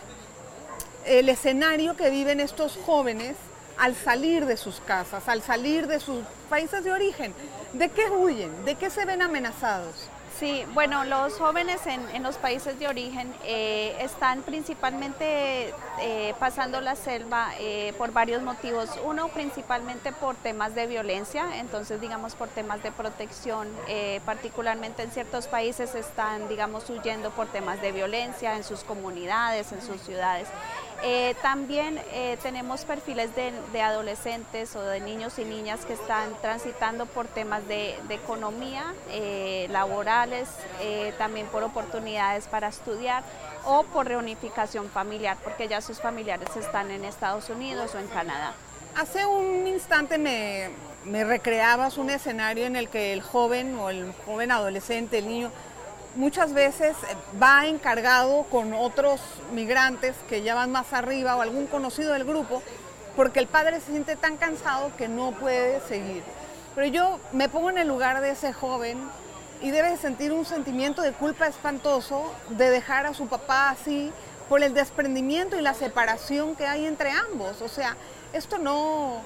el 1.05 1.29
escenario 1.29 1.95
que 1.95 2.09
viven 2.09 2.41
estos 2.41 2.77
jóvenes 2.85 3.37
al 3.77 3.95
salir 3.95 4.45
de 4.45 4.57
sus 4.57 4.81
casas, 4.81 5.29
al 5.29 5.41
salir 5.41 5.87
de 5.87 6.01
sus 6.01 6.25
países 6.47 6.83
de 6.83 6.91
origen. 6.91 7.33
¿De 7.73 7.89
qué 7.89 8.09
huyen? 8.09 8.65
¿De 8.65 8.75
qué 8.75 8.89
se 8.89 9.05
ven 9.05 9.21
amenazados? 9.21 10.09
Sí, 10.39 10.63
bueno, 10.75 11.03
los 11.03 11.33
jóvenes 11.33 11.81
en, 11.87 12.21
los 12.21 12.35
países 12.35 12.77
de 12.77 12.87
origen 12.87 13.33
eh, 13.43 13.97
están 14.01 14.43
principalmente 14.43 15.73
eh, 15.99 16.35
pasando 16.39 16.79
la 16.79 16.95
selva 16.95 17.53
eh, 17.59 17.91
por 17.97 18.13
varios 18.13 18.43
motivos. 18.43 18.87
Uno, 19.03 19.29
principalmente 19.29 20.11
por 20.11 20.35
temas 20.35 20.75
de 20.75 20.85
violencia, 20.85 21.57
entonces, 21.57 21.99
digamos, 21.99 22.35
por 22.35 22.49
temas 22.49 22.83
de 22.83 22.91
protección, 22.91 23.67
particularmente 24.25 25.01
en 25.01 25.09
ciertos 25.09 25.47
países 25.47 25.95
están, 25.95 26.47
digamos, 26.49 26.87
huyendo 26.91 27.31
por 27.31 27.47
temas 27.47 27.81
de 27.81 27.91
violencia 27.91 28.55
en 28.55 28.63
sus 28.63 28.83
comunidades, 28.83 29.71
en 29.71 29.81
sus 29.81 29.99
ciudades. 30.01 30.47
Eh, 31.03 31.35
también 31.43 32.01
eh, 32.11 32.37
tenemos 32.41 32.83
perfiles 32.83 33.29
de, 33.35 33.81
adolescentes 33.81 34.75
o 34.75 34.81
de 34.81 34.99
niños 34.99 35.37
y 35.37 35.45
niñas 35.45 35.85
que 35.85 35.93
están 35.93 36.33
transitando 36.41 37.05
por 37.05 37.27
temas 37.27 37.67
de, 37.67 37.95
economía, 38.09 38.93
eh, 39.09 39.67
laborales, 39.69 40.49
también 41.17 41.45
por 41.47 41.63
oportunidades 41.63 42.47
para 42.47 42.67
estudiar 42.67 43.23
o 43.63 43.83
por 43.83 44.07
reunificación 44.07 44.89
familiar, 44.89 45.37
porque 45.43 45.67
ya 45.67 45.81
sus 45.81 46.01
familiares 46.01 46.49
están 46.55 46.89
en 46.89 47.05
Estados 47.05 47.49
Unidos 47.49 47.93
o 47.93 47.99
en 47.99 48.07
Canadá. 48.07 48.53
Hace 48.95 49.25
un 49.25 49.67
instante 49.67 50.17
me, 50.17 50.69
me 51.05 51.23
recreabas 51.23 51.97
un 51.97 52.09
escenario 52.09 52.65
en 52.65 52.75
el 52.75 52.89
que 52.89 53.13
el 53.13 53.21
joven 53.21 53.75
o 53.75 53.89
el 53.89 54.11
joven 54.25 54.51
adolescente, 54.51 55.19
el 55.19 55.27
niño, 55.27 55.51
muchas 56.17 56.51
veces 56.53 56.97
va 57.41 57.67
encargado 57.67 58.43
con 58.51 58.73
otros 58.73 59.21
migrantes 59.53 60.15
que 60.27 60.41
ya 60.41 60.55
van 60.55 60.71
más 60.71 60.91
arriba 60.91 61.35
o 61.35 61.41
algún 61.41 61.67
conocido 61.67 62.13
del 62.13 62.25
grupo, 62.25 62.61
porque 63.15 63.39
el 63.39 63.47
padre 63.47 63.79
se 63.79 63.91
siente 63.91 64.15
tan 64.15 64.35
cansado 64.37 64.91
que 64.97 65.07
no 65.07 65.31
puede 65.31 65.79
seguir. 65.87 66.23
Pero 66.75 66.87
yo 66.87 67.19
me 67.31 67.49
pongo 67.49 67.69
en 67.69 67.77
el 67.77 67.87
lugar 67.87 68.21
de 68.21 68.31
ese 68.31 68.51
joven 68.51 68.99
y 69.61 69.71
debe 69.71 69.95
sentir 69.97 70.31
un 70.31 70.45
sentimiento 70.45 71.01
de 71.01 71.13
culpa 71.13 71.47
espantoso 71.47 72.31
de 72.49 72.69
dejar 72.69 73.05
a 73.05 73.13
su 73.13 73.27
papá 73.27 73.69
así 73.69 74.11
por 74.49 74.63
el 74.63 74.73
desprendimiento 74.73 75.57
y 75.57 75.61
la 75.61 75.73
separación 75.73 76.55
que 76.55 76.65
hay 76.65 76.85
entre 76.85 77.11
ambos. 77.11 77.61
O 77.61 77.67
sea, 77.67 77.95
esto 78.33 78.57
no, 78.57 79.21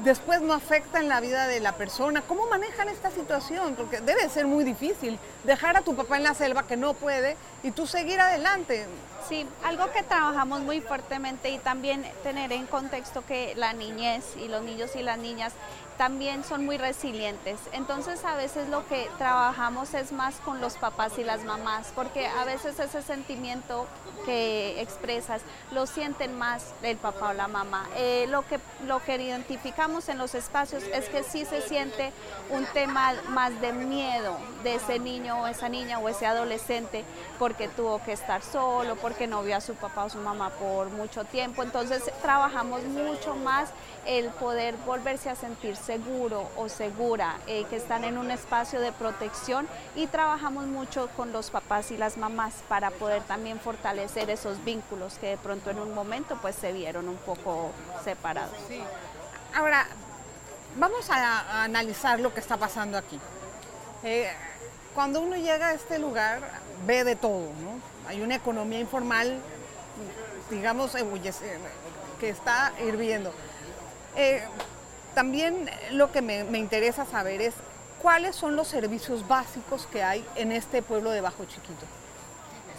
después 0.00 0.40
no 0.40 0.52
afecta 0.52 1.00
en 1.00 1.08
la 1.08 1.20
vida 1.20 1.46
de 1.46 1.60
la 1.60 1.72
persona. 1.72 2.22
¿Cómo 2.22 2.46
manejan 2.48 2.88
esta 2.88 3.10
situación? 3.10 3.74
Porque 3.74 4.00
debe 4.00 4.28
ser 4.28 4.46
muy 4.46 4.64
difícil 4.64 5.18
dejar 5.44 5.76
a 5.76 5.82
tu 5.82 5.94
papá 5.94 6.16
en 6.16 6.24
la 6.24 6.34
selva 6.34 6.66
que 6.66 6.76
no 6.76 6.94
puede 6.94 7.36
y 7.62 7.70
tú 7.70 7.86
seguir 7.86 8.20
adelante. 8.20 8.86
Sí, 9.28 9.46
algo 9.64 9.90
que 9.92 10.02
trabajamos 10.02 10.60
muy 10.60 10.80
fuertemente 10.80 11.50
y 11.50 11.58
también 11.58 12.04
tener 12.22 12.52
en 12.52 12.66
contexto 12.66 13.24
que 13.26 13.54
la 13.56 13.72
niñez 13.72 14.24
y 14.36 14.48
los 14.48 14.62
niños 14.62 14.94
y 14.94 15.02
las 15.02 15.18
niñas 15.18 15.52
también 15.96 16.44
son 16.44 16.64
muy 16.64 16.78
resilientes. 16.78 17.58
Entonces 17.72 18.24
a 18.24 18.36
veces 18.36 18.68
lo 18.68 18.86
que 18.86 19.08
trabajamos 19.18 19.94
es 19.94 20.12
más 20.12 20.36
con 20.36 20.60
los 20.60 20.74
papás 20.74 21.18
y 21.18 21.24
las 21.24 21.44
mamás, 21.44 21.92
porque 21.94 22.26
a 22.26 22.44
veces 22.44 22.78
ese 22.78 23.02
sentimiento 23.02 23.86
que 24.24 24.80
expresas 24.80 25.42
lo 25.72 25.86
sienten 25.86 26.36
más 26.36 26.74
el 26.82 26.96
papá 26.96 27.30
o 27.30 27.32
la 27.32 27.48
mamá. 27.48 27.86
Eh, 27.96 28.26
lo, 28.28 28.46
que, 28.46 28.58
lo 28.86 29.02
que 29.02 29.16
identificamos 29.16 30.08
en 30.08 30.18
los 30.18 30.34
espacios 30.34 30.82
es 30.84 31.08
que 31.08 31.22
sí 31.22 31.44
se 31.44 31.62
siente 31.62 32.12
un 32.50 32.66
tema 32.66 33.14
más 33.28 33.58
de 33.60 33.72
miedo 33.72 34.36
de 34.64 34.74
ese 34.74 34.98
niño 34.98 35.40
o 35.42 35.46
esa 35.46 35.68
niña 35.68 35.98
o 35.98 36.08
ese 36.08 36.26
adolescente 36.26 37.04
porque 37.38 37.68
tuvo 37.68 38.02
que 38.02 38.12
estar 38.12 38.42
solo, 38.42 38.96
porque 38.96 39.26
no 39.26 39.42
vio 39.42 39.56
a 39.56 39.60
su 39.60 39.74
papá 39.74 40.04
o 40.04 40.10
su 40.10 40.18
mamá 40.18 40.50
por 40.50 40.90
mucho 40.90 41.24
tiempo. 41.24 41.62
Entonces 41.62 42.02
trabajamos 42.22 42.82
mucho 42.84 43.34
más 43.36 43.70
el 44.06 44.28
poder 44.30 44.76
volverse 44.86 45.30
a 45.30 45.34
sentir 45.34 45.76
seguro 45.86 46.50
o 46.56 46.68
segura, 46.68 47.36
eh, 47.46 47.64
que 47.70 47.76
están 47.76 48.02
en 48.04 48.18
un 48.18 48.30
espacio 48.30 48.80
de 48.80 48.90
protección 48.90 49.68
y 49.94 50.08
trabajamos 50.08 50.66
mucho 50.66 51.08
con 51.16 51.32
los 51.32 51.50
papás 51.50 51.92
y 51.92 51.96
las 51.96 52.16
mamás 52.16 52.54
para 52.68 52.90
poder 52.90 53.22
también 53.22 53.60
fortalecer 53.60 54.28
esos 54.28 54.62
vínculos 54.64 55.18
que 55.18 55.28
de 55.28 55.36
pronto 55.36 55.70
en 55.70 55.78
un 55.78 55.94
momento 55.94 56.36
pues 56.42 56.56
se 56.56 56.72
vieron 56.72 57.08
un 57.08 57.16
poco 57.16 57.70
separados. 58.02 58.56
Ahora, 59.54 59.86
vamos 60.76 61.08
a, 61.08 61.62
analizar 61.62 62.18
lo 62.18 62.34
que 62.34 62.40
está 62.40 62.56
pasando 62.56 62.98
aquí. 62.98 63.20
Eh, 64.02 64.28
cuando 64.94 65.20
uno 65.20 65.36
llega 65.36 65.68
a 65.68 65.74
este 65.74 65.98
lugar, 65.98 66.40
ve 66.84 67.04
de 67.04 67.14
todo, 67.14 67.50
¿no? 67.62 67.80
Hay 68.08 68.22
una 68.22 68.34
economía 68.34 68.80
informal, 68.80 69.38
digamos, 70.50 70.92
que 72.18 72.28
está 72.28 72.72
hirviendo. 72.84 73.32
Eh, 74.16 74.42
también 75.16 75.70
lo 75.92 76.12
que 76.12 76.20
me, 76.20 76.58
interesa 76.58 77.06
saber 77.06 77.40
es 77.40 77.54
cuáles 78.02 78.36
son 78.36 78.54
los 78.54 78.68
servicios 78.68 79.26
básicos 79.26 79.86
que 79.86 80.02
hay 80.02 80.22
en 80.34 80.52
este 80.52 80.82
pueblo 80.82 81.10
de 81.10 81.22
Bajo 81.22 81.46
Chiquito. 81.46 81.86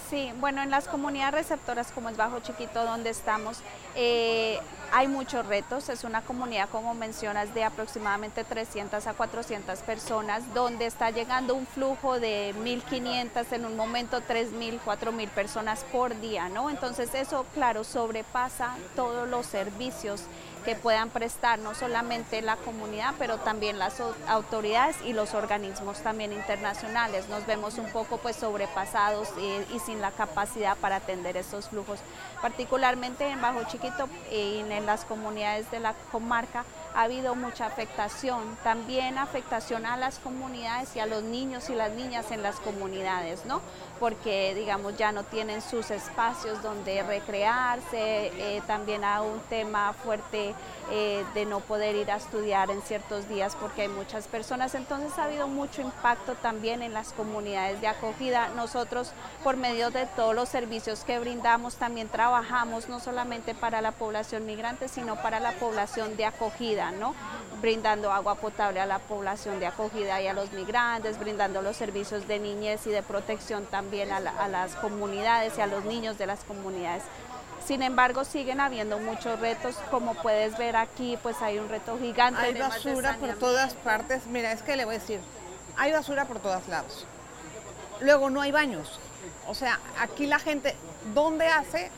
Sí, 0.07 0.31
bueno, 0.39 0.61
en 0.61 0.69
las 0.69 0.87
comunidades 0.87 1.33
receptoras 1.33 1.91
como 1.91 2.09
es 2.09 2.15
Bajo 2.15 2.39
Chiquito, 2.41 2.85
donde 2.85 3.09
estamos, 3.09 3.57
eh, 3.95 4.59
hay 4.93 5.07
muchos 5.07 5.47
retos. 5.47 5.89
Es 5.89 6.03
una 6.03 6.21
comunidad, 6.21 6.69
como 6.69 6.93
mencionas, 6.93 7.55
de 7.55 7.63
aproximadamente 7.63 8.43
300 8.43 9.07
a 9.07 9.13
400 9.15 9.79
personas, 9.79 10.43
donde 10.53 10.85
está 10.85 11.09
llegando 11.09 11.55
un 11.55 11.65
flujo 11.65 12.19
de 12.19 12.53
1.500, 12.63 13.51
en 13.51 13.65
un 13.65 13.75
momento 13.75 14.21
3.000, 14.21 14.79
4.000 14.85 15.27
personas 15.29 15.83
por 15.91 16.17
día, 16.21 16.49
¿no? 16.49 16.69
Entonces 16.69 17.15
eso, 17.15 17.47
claro, 17.55 17.83
sobrepasa 17.83 18.77
todos 18.95 19.27
los 19.27 19.47
servicios 19.47 20.21
que 20.67 20.75
puedan 20.75 21.09
prestar 21.11 21.59
no 21.59 21.73
solamente 21.73 22.41
la 22.41 22.57
comunidad, 22.57 23.13
pero 23.17 23.37
también 23.37 23.79
las 23.79 24.01
autoridades 24.27 24.97
y 25.05 25.13
los 25.13 25.33
organismos 25.33 25.99
también 25.99 26.33
internacionales. 26.33 27.29
Nos 27.29 27.45
vemos 27.45 27.77
un 27.77 27.89
poco 27.89 28.17
pues 28.17 28.35
sobrepasados 28.35 29.29
y, 29.37 29.79
sin 29.79 30.01
la 30.01 30.11
capacidad 30.11 30.75
para 30.75 30.97
atender 30.97 31.37
esos 31.37 31.69
flujos, 31.69 31.99
particularmente 32.41 33.29
en 33.29 33.39
Bajo 33.39 33.63
Chiquito 33.63 34.09
y 34.29 34.59
en 34.59 34.85
las 34.85 35.05
comunidades 35.05 35.71
de 35.71 35.79
la 35.79 35.93
comarca 36.11 36.65
ha 36.93 37.03
habido 37.03 37.33
mucha 37.35 37.67
afectación, 37.67 38.57
también 38.61 39.17
afectación 39.17 39.85
a 39.85 39.95
las 39.95 40.19
comunidades 40.19 40.93
y 40.97 40.99
a 40.99 41.05
los 41.05 41.23
niños 41.23 41.69
y 41.69 41.75
las 41.75 41.91
niñas 41.91 42.29
en 42.31 42.43
las 42.43 42.59
comunidades, 42.59 43.45
¿no? 43.45 43.61
Porque, 43.99 44.53
digamos, 44.55 44.97
ya 44.97 45.11
no 45.11 45.23
tienen 45.23 45.61
sus 45.61 45.91
espacios 45.91 46.61
donde 46.61 47.01
recrearse, 47.03 48.31
eh, 48.37 48.61
también 48.67 49.03
hay 49.03 49.25
un 49.25 49.39
tema 49.49 49.93
fuerte 49.93 50.53
eh, 50.91 51.25
de 51.33 51.45
no 51.45 51.59
poder 51.59 51.95
ir 51.95 52.11
a 52.11 52.17
estudiar 52.17 52.69
en 52.69 52.81
ciertos 52.81 53.27
días 53.27 53.55
porque 53.59 53.83
hay 53.83 53.87
muchas 53.89 54.27
personas, 54.27 54.73
entonces 54.75 55.17
ha 55.17 55.25
habido 55.25 55.47
mucho 55.47 55.81
impacto 55.81 56.35
también 56.35 56.81
en 56.81 56.93
las 56.93 57.13
comunidades 57.13 57.81
de 57.81 57.87
acogida. 57.87 58.49
Nosotros, 58.55 59.11
por 59.43 59.57
medio 59.57 59.89
de 59.89 60.05
todos 60.05 60.35
los 60.35 60.47
servicios 60.49 61.03
que 61.03 61.19
brindamos, 61.19 61.75
también 61.75 62.07
trabajamos 62.07 62.87
no 62.89 62.99
solamente 62.99 63.55
para 63.55 63.81
la 63.81 63.91
población 63.91 64.45
migrante, 64.45 64.87
sino 64.87 65.15
para 65.21 65.39
la 65.39 65.53
población 65.53 66.15
de 66.17 66.25
acogida 66.25 66.91
brindando 67.61 68.11
agua 68.11 68.35
potable 68.35 68.79
a 68.79 68.85
la 68.85 68.99
población 68.99 69.59
de 69.59 69.65
acogida 69.65 70.21
y 70.21 70.27
a 70.27 70.33
los 70.33 70.51
migrantes, 70.51 71.19
brindando 71.19 71.61
los 71.61 71.75
servicios 71.75 72.27
de 72.27 72.39
niñez 72.39 72.85
y 72.85 72.91
de 72.91 73.01
protección 73.01 73.65
también 73.65 73.86
a, 74.11 74.47
las 74.47 74.75
comunidades 74.75 75.57
y 75.57 75.61
a 75.61 75.67
los 75.67 75.85
niños 75.85 76.17
de 76.17 76.27
las 76.27 76.43
comunidades. 76.43 77.03
Sin 77.65 77.81
embargo, 77.81 78.23
siguen 78.23 78.59
habiendo 78.59 78.99
muchos 78.99 79.39
retos, 79.39 79.75
como 79.91 80.13
puedes 80.15 80.57
ver 80.57 80.75
aquí, 80.75 81.17
pues 81.21 81.41
hay 81.41 81.59
un 81.59 81.67
reto 81.67 81.97
gigante. 81.97 82.41
Hay 82.41 82.53
basura 82.53 83.17
por 83.17 83.35
todas 83.35 83.73
partes. 83.73 84.25
Mira, 84.27 84.51
es 84.51 84.61
que 84.61 84.75
le 84.75 84.85
voy 84.85 84.95
a 84.95 84.99
decir, 84.99 85.19
hay 85.75 85.91
basura 85.91 86.25
por 86.25 86.39
todos 86.39 86.67
lados. 86.67 87.05
Luego 87.99 88.29
no 88.29 88.41
hay 88.41 88.51
baños. 88.51 88.99
O 89.47 89.53
sea, 89.53 89.79
aquí 89.99 90.27
la 90.27 90.39
gente, 90.39 90.75
¿dónde 91.13 91.47
hace? 91.47 91.91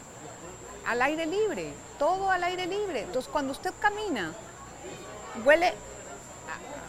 Al 0.88 1.02
aire 1.02 1.26
libre, 1.26 1.74
todo 2.00 2.32
al 2.32 2.44
aire 2.44 2.66
libre. 2.66 3.02
Entonces, 3.02 3.30
cuando 3.32 3.52
usted 3.52 3.74
camina 3.80 4.34
huele 5.46 5.74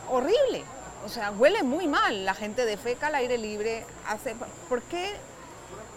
horrible, 0.08 0.64
o 1.04 1.08
sea, 1.08 1.30
huele 1.30 1.62
muy 1.62 1.86
mal. 1.86 2.24
La 2.24 2.34
gente 2.34 2.64
defeca 2.64 3.08
al 3.08 3.14
aire 3.16 3.38
libre. 3.38 3.84
Hace, 4.06 4.34
¿Por 4.68 4.82
qué 4.82 5.16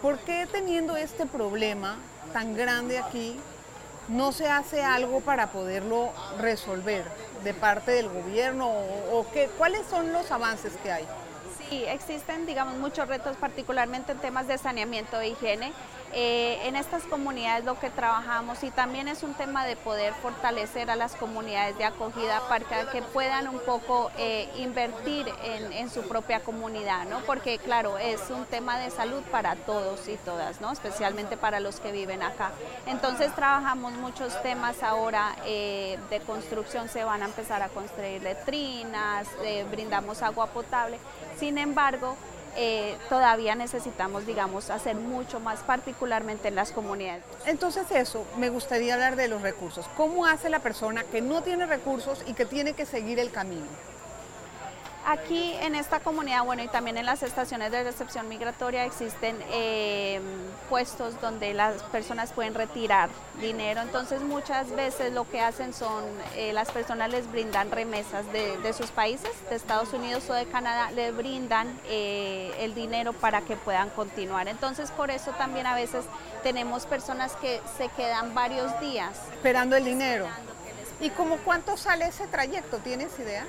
¿Por 0.04 0.18
qué 0.18 0.46
teniendo 0.52 0.98
este 0.98 1.24
problema 1.24 1.96
tan 2.34 2.54
grande 2.54 2.98
aquí 2.98 3.40
no 4.08 4.32
se 4.32 4.50
hace 4.50 4.82
algo 4.82 5.22
para 5.22 5.46
poderlo 5.46 6.10
resolver 6.38 7.04
de 7.42 7.54
parte 7.54 7.92
del 7.92 8.10
gobierno 8.10 8.68
o, 8.68 9.26
qué, 9.32 9.48
cuáles 9.56 9.86
son 9.86 10.12
los 10.12 10.30
avances 10.30 10.74
que 10.82 10.92
hay? 10.92 11.06
Sí, 11.56 11.84
existen, 11.86 12.44
digamos, 12.44 12.74
muchos 12.76 13.08
retos, 13.08 13.34
particularmente 13.38 14.12
en 14.12 14.18
temas 14.18 14.46
de 14.46 14.58
saneamiento 14.58 15.18
e 15.22 15.28
higiene. 15.28 15.72
Eh, 16.16 16.68
en 16.68 16.76
estas 16.76 17.02
comunidades 17.02 17.64
lo 17.64 17.76
que 17.80 17.90
trabajamos 17.90 18.62
y 18.62 18.70
también 18.70 19.08
es 19.08 19.24
un 19.24 19.34
tema 19.34 19.66
de 19.66 19.74
poder 19.74 20.14
fortalecer 20.14 20.88
a 20.88 20.94
las 20.94 21.16
comunidades 21.16 21.76
de 21.76 21.84
acogida 21.84 22.40
para 22.48 22.64
que 22.92 23.02
puedan 23.02 23.48
un 23.48 23.58
poco 23.58 24.12
eh, 24.16 24.48
invertir 24.56 25.26
en, 25.42 25.90
su 25.90 26.02
propia 26.02 26.38
comunidad, 26.40 27.04
¿no? 27.06 27.18
Porque 27.26 27.58
claro, 27.58 27.98
es 27.98 28.30
un 28.30 28.44
tema 28.44 28.78
de 28.78 28.90
salud 28.90 29.22
para 29.32 29.56
todos 29.56 30.06
y 30.08 30.16
todas, 30.18 30.60
¿no? 30.60 30.70
Especialmente 30.70 31.36
para 31.36 31.58
los 31.58 31.80
que 31.80 31.90
viven 31.90 32.22
acá. 32.22 32.52
Entonces 32.86 33.34
trabajamos 33.34 33.92
muchos 33.94 34.40
temas 34.42 34.84
ahora 34.84 35.34
eh, 35.44 35.98
de 36.10 36.20
construcción, 36.20 36.88
se 36.88 37.02
van 37.02 37.22
a 37.22 37.26
empezar 37.26 37.60
a 37.60 37.68
construir 37.68 38.22
letrinas, 38.22 39.26
brindamos 39.68 40.22
agua 40.22 40.46
potable. 40.46 40.98
Sin 41.38 41.58
embargo, 41.58 42.16
eh, 42.56 42.96
todavía 43.08 43.54
necesitamos, 43.54 44.26
digamos, 44.26 44.70
hacer 44.70 44.96
mucho 44.96 45.40
más, 45.40 45.60
particularmente 45.60 46.48
en 46.48 46.54
las 46.54 46.72
comunidades. 46.72 47.22
Entonces 47.46 47.90
eso, 47.90 48.26
me 48.38 48.48
gustaría 48.48 48.94
hablar 48.94 49.16
de 49.16 49.28
los 49.28 49.42
recursos. 49.42 49.86
¿Cómo 49.96 50.26
hace 50.26 50.48
la 50.48 50.60
persona 50.60 51.04
que 51.04 51.20
no 51.20 51.42
tiene 51.42 51.66
recursos 51.66 52.22
y 52.26 52.34
que 52.34 52.44
tiene 52.44 52.74
que 52.74 52.86
seguir 52.86 53.18
el 53.18 53.30
camino? 53.30 53.66
Aquí 55.06 55.52
en 55.60 55.74
esta 55.74 56.00
comunidad, 56.00 56.44
bueno, 56.44 56.62
y 56.62 56.68
también 56.68 56.96
en 56.96 57.04
las 57.04 57.22
estaciones 57.22 57.70
de 57.70 57.84
recepción 57.84 58.26
migratoria 58.26 58.86
existen 58.86 59.36
eh, 59.50 60.18
puestos 60.70 61.20
donde 61.20 61.52
las 61.52 61.82
personas 61.84 62.32
pueden 62.32 62.54
retirar 62.54 63.10
dinero. 63.38 63.82
Entonces 63.82 64.22
muchas 64.22 64.70
veces 64.70 65.12
lo 65.12 65.28
que 65.28 65.42
hacen 65.42 65.74
son, 65.74 66.04
eh, 66.36 66.54
las 66.54 66.70
personas 66.70 67.10
les 67.10 67.30
brindan 67.30 67.70
remesas 67.70 68.24
de, 68.32 68.72
sus 68.72 68.90
países, 68.92 69.30
de 69.50 69.56
Estados 69.56 69.92
Unidos 69.92 70.28
o 70.30 70.32
de 70.32 70.46
Canadá, 70.46 70.90
les 70.92 71.14
brindan 71.14 71.78
eh, 71.86 72.54
el 72.60 72.74
dinero 72.74 73.12
para 73.12 73.42
que 73.42 73.56
puedan 73.56 73.90
continuar. 73.90 74.48
Entonces 74.48 74.90
por 74.90 75.10
eso 75.10 75.32
también 75.32 75.66
a 75.66 75.74
veces 75.74 76.06
tenemos 76.42 76.86
personas 76.86 77.36
que 77.36 77.60
se 77.76 77.88
quedan 77.90 78.34
varios 78.34 78.80
días. 78.80 79.18
Esperando 79.34 79.76
el 79.76 79.84
dinero. 79.84 80.26
¿Y 80.98 81.10
como 81.10 81.36
cuánto 81.38 81.76
sale 81.76 82.06
ese 82.06 82.26
trayecto? 82.26 82.78
¿Tienes 82.78 83.18
idea? 83.18 83.44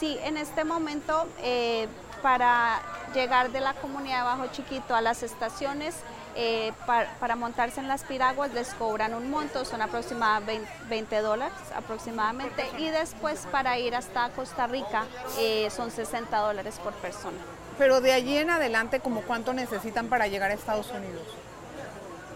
Sí, 0.00 0.18
en 0.24 0.38
este 0.38 0.64
momento 0.64 1.28
eh, 1.42 1.86
para 2.22 2.80
llegar 3.12 3.52
de 3.52 3.60
la 3.60 3.74
comunidad 3.74 4.20
de 4.20 4.24
Bajo 4.24 4.46
Chiquito 4.46 4.94
a 4.94 5.02
las 5.02 5.22
estaciones, 5.22 5.94
eh, 6.36 6.72
para, 6.86 7.36
montarse 7.36 7.80
en 7.80 7.88
las 7.88 8.04
piraguas 8.04 8.54
les 8.54 8.72
cobran 8.72 9.12
un 9.12 9.30
monto, 9.30 9.62
son 9.66 9.82
aproximadamente 9.82 10.66
20 10.88 11.20
dólares 11.20 11.52
aproximadamente, 11.76 12.64
y 12.78 12.88
después 12.88 13.46
para 13.52 13.78
ir 13.78 13.94
hasta 13.94 14.30
Costa 14.30 14.66
Rica 14.66 15.04
eh, 15.38 15.68
son 15.70 15.90
60 15.90 16.34
dólares 16.34 16.80
por 16.82 16.94
persona. 16.94 17.36
Pero 17.76 18.00
de 18.00 18.14
allí 18.14 18.38
en 18.38 18.48
adelante, 18.48 19.00
¿como 19.00 19.20
cuánto 19.20 19.52
necesitan 19.52 20.08
para 20.08 20.28
llegar 20.28 20.50
a 20.50 20.54
Estados 20.54 20.90
Unidos? 20.92 21.26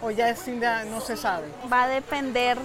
O 0.04 0.10
ya 0.10 0.28
es, 0.28 0.46
no 0.90 1.00
se 1.00 1.16
sabe? 1.16 1.46
Va 1.72 1.84
a 1.84 1.88
depender 1.88 2.58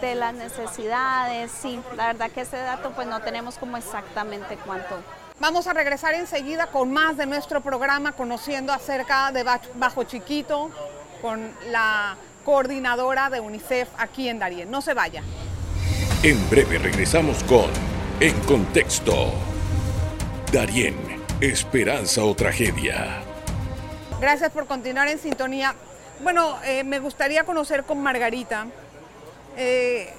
de, 0.00 0.14
las 0.14 0.34
necesidades, 0.34 1.50
sí, 1.50 1.80
la 1.96 2.06
verdad 2.08 2.30
que 2.30 2.40
ese 2.40 2.56
dato 2.56 2.92
pues 2.92 3.06
no 3.06 3.20
tenemos 3.20 3.58
como 3.58 3.76
exactamente 3.76 4.56
cuánto. 4.64 4.98
Vamos 5.40 5.66
a 5.66 5.72
regresar 5.72 6.14
enseguida 6.14 6.68
con 6.68 6.92
más 6.92 7.16
de 7.16 7.26
nuestro 7.26 7.60
programa, 7.60 8.12
conociendo 8.12 8.72
acerca 8.72 9.30
de 9.30 9.44
Bajo 9.74 10.04
Chiquito 10.04 10.70
con 11.22 11.52
la 11.70 12.16
coordinadora 12.44 13.30
de 13.30 13.40
UNICEF 13.40 13.88
aquí 13.98 14.28
en 14.28 14.38
Darien. 14.38 14.70
No 14.70 14.80
se 14.80 14.94
vaya. 14.94 15.22
En 16.22 16.50
breve 16.50 16.78
regresamos 16.78 17.44
con 17.44 17.70
En 18.20 18.38
Contexto. 18.40 19.32
Darien, 20.50 20.96
esperanza 21.40 22.24
o 22.24 22.34
tragedia. 22.34 23.22
Gracias 24.20 24.50
por 24.50 24.66
continuar 24.66 25.06
en 25.06 25.20
sintonía. 25.20 25.76
Bueno, 26.20 26.58
eh, 26.64 26.82
me 26.82 26.98
gustaría 26.98 27.44
conocer 27.44 27.84
con 27.84 28.02
Margarita 28.02 28.66
eh, 29.56 30.12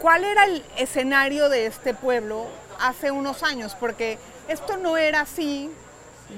cuál 0.00 0.22
era 0.22 0.44
el 0.44 0.64
escenario 0.76 1.48
de 1.48 1.66
este 1.66 1.92
pueblo 1.92 2.46
hace 2.78 3.10
unos 3.10 3.42
años, 3.42 3.76
porque 3.80 4.16
esto 4.46 4.76
no 4.76 4.96
era 4.96 5.22
así 5.22 5.70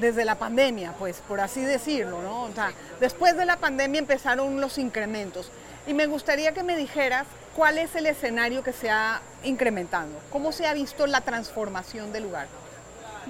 desde 0.00 0.24
la 0.24 0.36
pandemia, 0.36 0.94
pues 0.98 1.22
por 1.28 1.40
así 1.40 1.60
decirlo, 1.60 2.22
¿no? 2.22 2.44
O 2.44 2.52
sea, 2.52 2.72
después 3.00 3.36
de 3.36 3.44
la 3.44 3.58
pandemia 3.58 3.98
empezaron 3.98 4.62
los 4.62 4.78
incrementos. 4.78 5.50
Y 5.86 5.92
me 5.92 6.06
gustaría 6.06 6.52
que 6.52 6.62
me 6.62 6.74
dijeras 6.74 7.26
cuál 7.54 7.76
es 7.76 7.94
el 7.96 8.06
escenario 8.06 8.62
que 8.62 8.72
se 8.72 8.88
ha 8.88 9.20
incrementado, 9.44 10.08
cómo 10.30 10.52
se 10.52 10.66
ha 10.66 10.72
visto 10.72 11.06
la 11.06 11.20
transformación 11.20 12.12
del 12.12 12.22
lugar. 12.22 12.46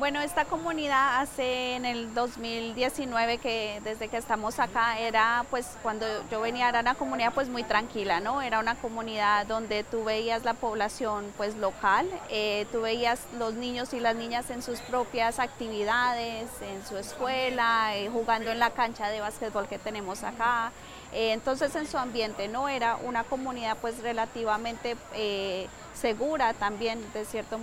Bueno, 0.00 0.22
esta 0.22 0.46
comunidad 0.46 1.20
hace 1.20 1.74
en 1.74 1.84
el 1.84 2.14
2019 2.14 3.36
que 3.36 3.82
desde 3.84 4.08
que 4.08 4.16
estamos 4.16 4.58
acá 4.58 4.98
era 4.98 5.44
pues 5.50 5.76
cuando 5.82 6.06
yo 6.30 6.40
venía 6.40 6.70
era 6.70 6.80
una 6.80 6.94
comunidad 6.94 7.34
pues 7.34 7.50
muy 7.50 7.64
tranquila, 7.64 8.18
¿no? 8.18 8.40
Era 8.40 8.60
una 8.60 8.76
comunidad 8.76 9.44
donde 9.44 9.84
tú 9.84 10.02
veías 10.02 10.42
la 10.42 10.54
población 10.54 11.30
pues 11.36 11.54
local, 11.56 12.08
eh, 12.30 12.66
tú 12.72 12.80
veías 12.80 13.26
los 13.38 13.52
niños 13.52 13.92
y 13.92 14.00
las 14.00 14.16
niñas 14.16 14.48
en 14.48 14.62
sus 14.62 14.80
propias 14.80 15.38
actividades, 15.38 16.48
en 16.62 16.82
su 16.86 16.96
escuela, 16.96 17.94
eh, 17.94 18.08
jugando 18.10 18.50
en 18.50 18.58
la 18.58 18.70
cancha 18.70 19.10
de 19.10 19.20
básquetbol 19.20 19.68
que 19.68 19.78
tenemos 19.78 20.24
acá. 20.24 20.72
Eh, 21.12 21.32
entonces 21.32 21.76
en 21.76 21.86
su 21.86 21.98
ambiente 21.98 22.48
no 22.48 22.70
era 22.70 22.96
una 22.96 23.24
comunidad 23.24 23.76
pues 23.78 23.98
relativamente 23.98 24.96
segura 25.92 26.54
también 26.54 27.04
de 27.12 27.26
cierta 27.26 27.58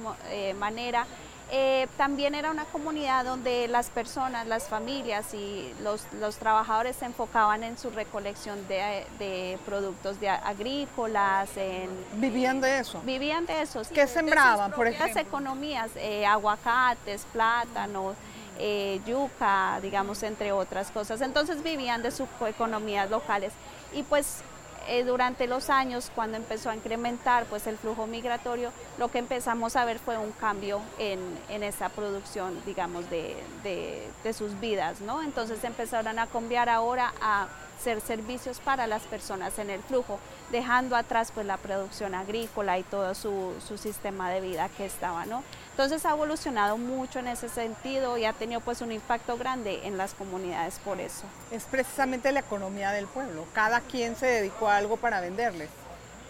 manera. 0.59 1.07
Eh, 1.49 1.87
también 1.95 2.35
era 2.35 2.51
una 2.51 2.65
comunidad 2.65 3.23
donde 3.23 3.69
las 3.69 3.89
personas, 3.89 4.47
las 4.47 4.67
familias 4.67 5.33
y 5.33 5.73
los, 5.81 6.05
trabajadores 6.37 6.97
se 6.97 7.05
enfocaban 7.05 7.63
en 7.63 7.77
su 7.77 7.89
recolección 7.89 8.67
de, 8.67 9.57
productos 9.65 10.19
de 10.19 10.29
agrícolas. 10.29 11.49
En, 11.55 11.89
¿Vivían 12.15 12.59
de 12.59 12.79
eso? 12.79 13.01
Vivían 13.05 13.45
de 13.45 13.61
eso. 13.61 13.81
¿Qué 13.93 14.07
sembraban, 14.07 14.71
por 14.71 14.87
ejemplo? 14.87 15.07
Las 15.07 15.25
economías, 15.25 15.91
eh, 15.95 16.25
aguacates, 16.25 17.25
plátanos. 17.31 18.15
Eh, 18.59 18.99
yuca, 19.05 19.79
digamos, 19.83 20.23
entre 20.23 20.51
otras 20.51 20.89
cosas. 20.89 21.21
Entonces 21.21 21.61
vivían 21.61 22.01
de 22.01 22.09
sus 22.09 22.27
economías 22.47 23.07
locales. 23.09 23.53
Y 23.93 24.01
pues 24.01 24.41
eh, 24.87 25.03
durante 25.03 25.47
los 25.47 25.69
años, 25.69 26.11
cuando 26.15 26.37
empezó 26.37 26.69
a 26.69 26.75
incrementar 26.75 27.45
pues, 27.45 27.67
el 27.67 27.77
flujo 27.77 28.07
migratorio, 28.07 28.71
lo 28.97 29.09
que 29.09 29.19
empezamos 29.19 29.75
a 29.75 29.85
ver 29.85 29.99
fue 29.99 30.17
un 30.17 30.31
cambio 30.31 30.81
en, 30.97 31.19
esa 31.63 31.89
producción, 31.89 32.61
digamos, 32.65 33.09
de, 33.09 33.35
de, 33.63 34.33
sus 34.33 34.59
vidas, 34.59 35.01
¿no? 35.01 35.23
Entonces 35.23 35.63
empezaron 35.63 36.19
a 36.19 36.27
cambiar 36.27 36.69
ahora 36.69 37.13
a 37.21 37.47
ser 37.81 38.01
servicios 38.01 38.59
para 38.59 38.87
las 38.87 39.03
personas 39.03 39.59
en 39.59 39.69
el 39.69 39.81
flujo, 39.83 40.19
dejando 40.51 40.95
atrás 40.95 41.31
pues 41.33 41.45
la 41.45 41.57
producción 41.57 42.15
agrícola 42.15 42.77
y 42.77 42.83
todo 42.83 43.13
su, 43.15 43.53
su 43.65 43.77
sistema 43.77 44.29
de 44.29 44.41
vida 44.41 44.69
que 44.69 44.85
estaba, 44.85 45.25
¿no? 45.25 45.43
Entonces 45.71 46.05
ha 46.05 46.11
evolucionado 46.11 46.77
mucho 46.77 47.19
en 47.19 47.27
ese 47.27 47.49
sentido 47.49 48.17
y 48.17 48.25
ha 48.25 48.33
tenido 48.33 48.61
pues 48.61 48.81
un 48.81 48.91
impacto 48.91 49.37
grande 49.37 49.85
en 49.85 49.97
las 49.97 50.13
comunidades 50.13 50.79
por 50.79 50.99
eso. 50.99 51.23
Es 51.51 51.65
precisamente 51.65 52.31
la 52.31 52.39
economía 52.39 52.91
del 52.91 53.07
pueblo, 53.07 53.45
cada 53.53 53.81
quien 53.81 54.15
se 54.15 54.25
dedicó 54.25 54.69
a 54.69 54.77
algo 54.77 54.97
para 54.97 55.21
venderles. 55.21 55.69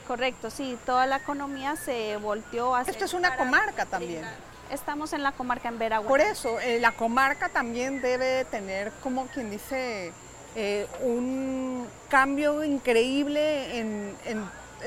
Correcto, 0.07 0.49
sí, 0.49 0.77
toda 0.85 1.05
la 1.05 1.17
economía 1.17 1.75
se 1.75 2.15
volteó 2.17 2.75
a... 2.75 2.81
Esto 2.81 3.05
es 3.05 3.13
una 3.13 3.35
comarca 3.35 3.85
también. 3.85 4.25
Estamos 4.71 5.13
en 5.13 5.23
la 5.23 5.31
comarca 5.31 5.69
en 5.69 5.79
Veragua. 5.79 6.07
Por 6.07 6.21
eso, 6.21 6.59
eh, 6.59 6.79
la 6.79 6.91
comarca 6.91 7.49
también 7.49 8.01
debe 8.01 8.45
tener, 8.45 8.91
como 9.03 9.27
quien 9.27 9.49
dice, 9.49 10.13
eh, 10.59 10.87
un 11.01 11.87
cambio 12.09 12.63
increíble 12.63 13.77
en, 13.77 14.15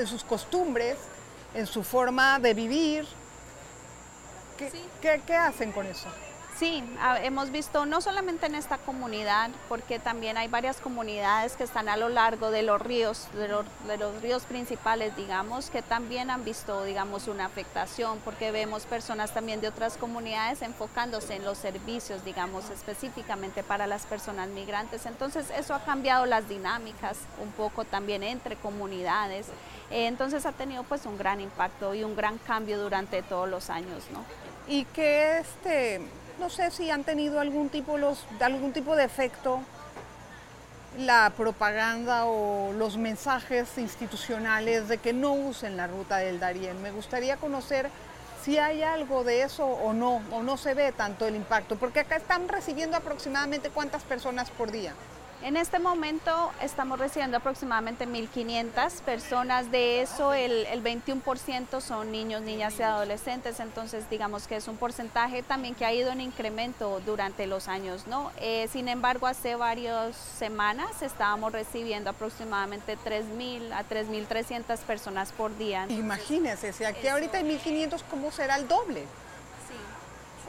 sus 0.04 0.24
costumbres, 0.24 0.98
en 1.54 1.66
su 1.66 1.85
forma 1.85 2.40
de 2.40 2.54
vivir. 2.54 3.06
qué 5.00 5.35
hacen 5.37 5.70
con 5.70 5.87
eso? 5.87 6.09
Sí, 6.60 6.84
hemos 7.22 7.50
visto 7.52 7.86
no 7.86 8.02
solamente 8.02 8.44
en 8.44 8.54
esta 8.54 8.76
comunidad, 8.76 9.48
porque 9.66 9.98
también 9.98 10.36
hay 10.36 10.46
varias 10.46 10.76
comunidades 10.76 11.56
que 11.56 11.64
están 11.64 11.88
a 11.88 11.96
lo 11.96 12.10
largo 12.10 12.50
de 12.50 12.62
los 12.62 12.82
ríos, 12.82 13.28
de 13.32 13.48
los, 13.48 14.20
ríos 14.20 14.42
principales, 14.42 15.16
digamos, 15.16 15.70
que 15.70 15.80
también 15.80 16.28
han 16.28 16.44
visto, 16.44 16.84
digamos, 16.84 17.28
una 17.28 17.46
afectación, 17.46 18.18
porque 18.26 18.50
vemos 18.50 18.84
personas 18.84 19.32
también 19.32 19.62
de 19.62 19.68
otras 19.68 19.96
comunidades 19.96 20.60
enfocándose 20.60 21.36
en 21.36 21.46
los 21.46 21.56
servicios, 21.56 22.26
digamos, 22.26 22.68
específicamente 22.68 23.62
para 23.62 23.86
las 23.86 24.04
personas 24.04 24.50
migrantes. 24.50 25.06
Entonces, 25.06 25.46
eso 25.56 25.72
ha 25.72 25.82
cambiado 25.82 26.26
las 26.26 26.46
dinámicas 26.46 27.16
un 27.42 27.52
poco 27.52 27.86
también 27.86 28.22
entre 28.22 28.56
comunidades. 28.56 29.46
Eh, 29.90 30.08
entonces, 30.08 30.44
ha 30.44 30.52
tenido 30.52 30.82
pues 30.82 31.06
un 31.06 31.16
gran 31.16 31.40
impacto 31.40 31.94
y 31.94 32.04
un 32.04 32.14
gran 32.14 32.36
cambio 32.36 32.78
durante 32.78 33.22
todos 33.22 33.48
los 33.48 33.70
años, 33.70 34.04
¿no? 34.12 34.22
Y 34.68 34.84
que 34.84 35.38
este 35.38 36.02
no 36.40 36.48
sé 36.50 36.70
si 36.70 36.90
han 36.90 37.05
tenido 37.05 37.38
algún 37.38 37.68
tipo, 37.68 37.98
los, 37.98 38.24
algún 38.40 38.72
tipo 38.72 38.96
de 38.96 39.05
efecto 39.05 39.61
la 40.98 41.33
propaganda 41.37 42.24
o 42.24 42.72
los 42.72 42.96
mensajes 42.96 43.79
institucionales 43.79 44.88
de 44.88 44.98
que 44.98 45.12
no 45.12 45.35
usen 45.35 45.76
la 45.76 45.87
ruta 45.87 46.16
del 46.16 46.40
Darién. 46.40 46.83
Me 46.83 46.90
gustaría 46.90 47.37
conocer 47.37 47.88
si 48.42 48.59
hay 48.59 48.83
algo 48.83 49.22
de 49.22 49.42
eso 49.42 49.66
o 49.66 49.92
no, 49.92 50.22
o 50.33 50.42
no 50.42 50.57
se 50.57 50.74
ve 50.74 50.90
tanto 50.92 51.26
el 51.29 51.37
impacto, 51.37 51.76
porque 51.76 52.00
acá 52.00 52.16
están 52.16 52.48
recibiendo 52.48 52.96
aproximadamente 52.96 53.70
cuántas 53.70 54.03
personas 54.03 54.50
por 54.50 54.72
día. 54.72 54.94
En 55.42 55.57
este 55.57 55.79
momento 55.79 56.53
estamos 56.61 56.98
recibiendo 56.98 57.38
aproximadamente 57.38 58.07
1.500 58.07 59.00
personas, 59.00 59.70
de 59.70 60.03
eso 60.03 60.35
el, 60.35 60.66
21% 60.85 61.81
son 61.81 62.12
niños, 62.12 62.42
niñas 62.42 62.79
y 62.79 62.83
adolescentes, 62.83 63.59
entonces 63.59 64.05
digamos 64.11 64.46
que 64.46 64.57
es 64.57 64.68
un 64.68 64.76
porcentaje 64.76 65.42
también 65.42 65.74
que 65.74 65.87
ha 65.87 65.94
ido 65.94 66.12
en 66.12 66.20
incremento 66.20 67.00
durante 67.07 67.46
los 67.46 67.68
años, 67.68 68.07
¿no? 68.07 68.31
Eh, 68.38 68.68
sin 68.70 68.88
embargo, 68.88 69.26
hace 69.26 69.55
varias 69.55 70.14
semanas 70.14 71.00
estábamos 71.00 71.53
recibiendo 71.53 72.11
aproximadamente 72.11 72.98
3.000 72.98 73.72
a 73.72 73.88
3.300 73.88 74.79
personas 74.81 75.33
por 75.33 75.57
día. 75.57 75.87
Imagínense, 75.88 76.74
si 76.74 76.85
aquí 76.85 77.09
ahorita 77.09 77.38
hay 77.38 77.44
1.500, 77.44 78.03
¿cómo 78.11 78.31
será 78.31 78.57
el 78.57 78.68
doble? 78.68 79.07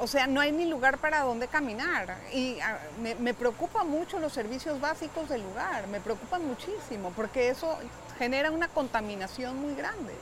O 0.02 0.08
sea, 0.08 0.26
no 0.26 0.42
hay 0.42 0.52
ni 0.52 0.66
lugar 0.66 0.98
para 0.98 1.20
dónde 1.22 1.48
caminar. 1.48 2.18
Y 2.34 2.60
ah, 2.60 2.80
me, 3.00 3.34
preocupa 3.36 3.84
mucho 3.84 4.18
los 4.18 4.34
servicios 4.34 4.82
básicos 4.82 5.30
del 5.30 5.44
lugar, 5.44 5.88
me 5.90 6.02
preocupan 6.02 6.44
muchísimo, 6.44 7.14
porque 7.16 7.50
eso 7.50 7.78
genera 8.18 8.50
una 8.50 8.68
contaminación 8.68 9.62
muy 9.62 9.76
grande. 9.76 10.16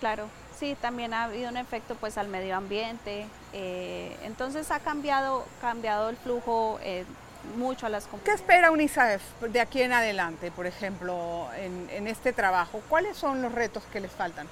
Claro, 0.00 0.28
sí, 0.58 0.76
también 0.80 1.14
ha 1.14 1.24
habido 1.24 1.48
un 1.48 1.56
efecto 1.56 1.94
pues 1.94 2.18
al 2.18 2.26
medio 2.26 2.56
ambiente. 2.56 3.28
Eh, 3.52 4.16
entonces 4.24 4.68
ha 4.72 4.80
cambiado, 4.80 5.46
cambiado 5.60 6.08
el 6.08 6.16
flujo 6.16 6.80
eh, 6.82 7.04
mucho 7.56 7.86
a 7.86 7.88
las 7.88 8.08
¿Qué 8.24 8.32
espera 8.32 8.72
UNICEF 8.72 9.22
de 9.42 9.60
aquí 9.60 9.80
en 9.80 9.92
adelante, 9.92 10.50
por 10.50 10.66
ejemplo, 10.66 11.48
en 11.54 12.08
este 12.08 12.32
trabajo? 12.32 12.82
¿Cuáles 12.88 13.16
son 13.16 13.42
los 13.42 13.52
retos 13.52 13.84
que 13.92 14.00
les 14.00 14.10
faltan? 14.10 14.48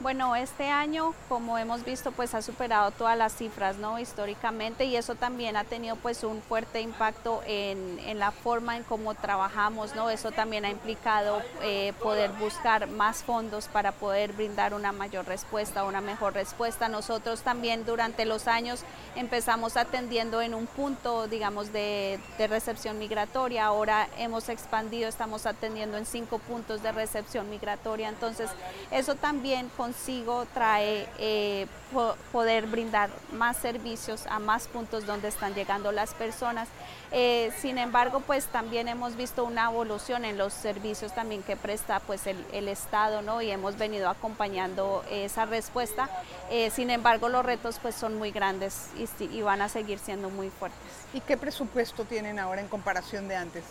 Bueno, 0.00 0.36
este 0.36 0.68
año, 0.68 1.14
como 1.26 1.56
hemos 1.56 1.82
visto, 1.82 2.12
pues 2.12 2.34
ha 2.34 2.42
superado 2.42 2.90
todas 2.90 3.16
las 3.16 3.34
cifras, 3.34 3.78
¿no? 3.78 3.98
Históricamente 3.98 4.84
y 4.84 4.94
eso 4.94 5.14
también 5.14 5.56
ha 5.56 5.64
tenido 5.64 5.96
pues 5.96 6.22
un 6.22 6.42
fuerte 6.42 6.82
impacto 6.82 7.42
en, 7.46 8.18
la 8.18 8.30
forma 8.30 8.76
en 8.76 8.82
cómo 8.82 9.14
trabajamos, 9.14 9.94
¿no? 9.94 10.10
Eso 10.10 10.32
también 10.32 10.66
ha 10.66 10.70
implicado 10.70 11.40
eh, 11.62 11.94
poder 12.02 12.30
buscar 12.32 12.88
más 12.88 13.22
fondos 13.22 13.68
para 13.68 13.90
poder 13.90 14.34
brindar 14.34 14.74
una 14.74 14.92
mayor 14.92 15.26
respuesta, 15.26 15.84
una 15.84 16.02
mejor 16.02 16.34
respuesta. 16.34 16.88
Nosotros 16.88 17.40
también 17.40 17.86
durante 17.86 18.26
los 18.26 18.48
años 18.48 18.84
empezamos 19.14 19.78
atendiendo 19.78 20.42
en 20.42 20.52
un 20.52 20.66
punto, 20.66 21.26
digamos, 21.26 21.72
de, 21.72 22.20
de 22.36 22.46
recepción 22.46 22.98
migratoria. 22.98 23.64
Ahora 23.64 24.08
hemos 24.18 24.50
expandido, 24.50 25.08
estamos 25.08 25.46
atendiendo 25.46 25.96
en 25.96 26.04
cinco 26.04 26.38
puntos 26.38 26.82
de 26.82 26.92
recepción 26.92 27.48
migratoria. 27.48 28.10
Entonces, 28.10 28.50
eso 28.90 29.14
también 29.14 29.70
consigo 29.86 30.46
trae 30.52 31.08
eh, 31.18 31.68
poder 32.32 32.66
brindar 32.66 33.08
más 33.32 33.56
servicios 33.56 34.26
a 34.26 34.40
más 34.40 34.66
puntos 34.66 35.06
donde 35.06 35.28
están 35.28 35.54
llegando 35.54 35.92
las 35.92 36.12
personas. 36.12 36.66
Eh, 37.12 37.52
sin 37.60 37.78
embargo, 37.78 38.18
pues 38.18 38.46
también 38.46 38.88
hemos 38.88 39.14
visto 39.14 39.44
una 39.44 39.70
evolución 39.70 40.24
en 40.24 40.38
los 40.38 40.52
servicios 40.52 41.14
también 41.14 41.44
que 41.44 41.56
presta 41.56 42.00
pues 42.00 42.26
el, 42.26 42.66
Estado, 42.66 43.22
¿no? 43.22 43.40
Y 43.42 43.52
hemos 43.52 43.78
venido 43.78 44.08
acompañando 44.08 45.04
esa 45.08 45.46
respuesta. 45.46 46.10
Eh, 46.50 46.70
sin 46.70 46.90
embargo, 46.90 47.28
los 47.28 47.46
retos 47.46 47.78
pues 47.80 47.94
son 47.94 48.18
muy 48.18 48.32
grandes 48.32 48.88
y, 48.96 49.24
y 49.24 49.42
van 49.42 49.62
a 49.62 49.68
seguir 49.68 50.00
siendo 50.00 50.30
muy 50.30 50.50
fuertes. 50.50 50.80
¿Y 51.14 51.20
qué 51.20 51.36
presupuesto 51.36 52.04
tienen 52.04 52.40
ahora 52.40 52.60
en 52.60 52.66
comparación 52.66 53.28
de 53.28 53.36
antes? 53.36 53.62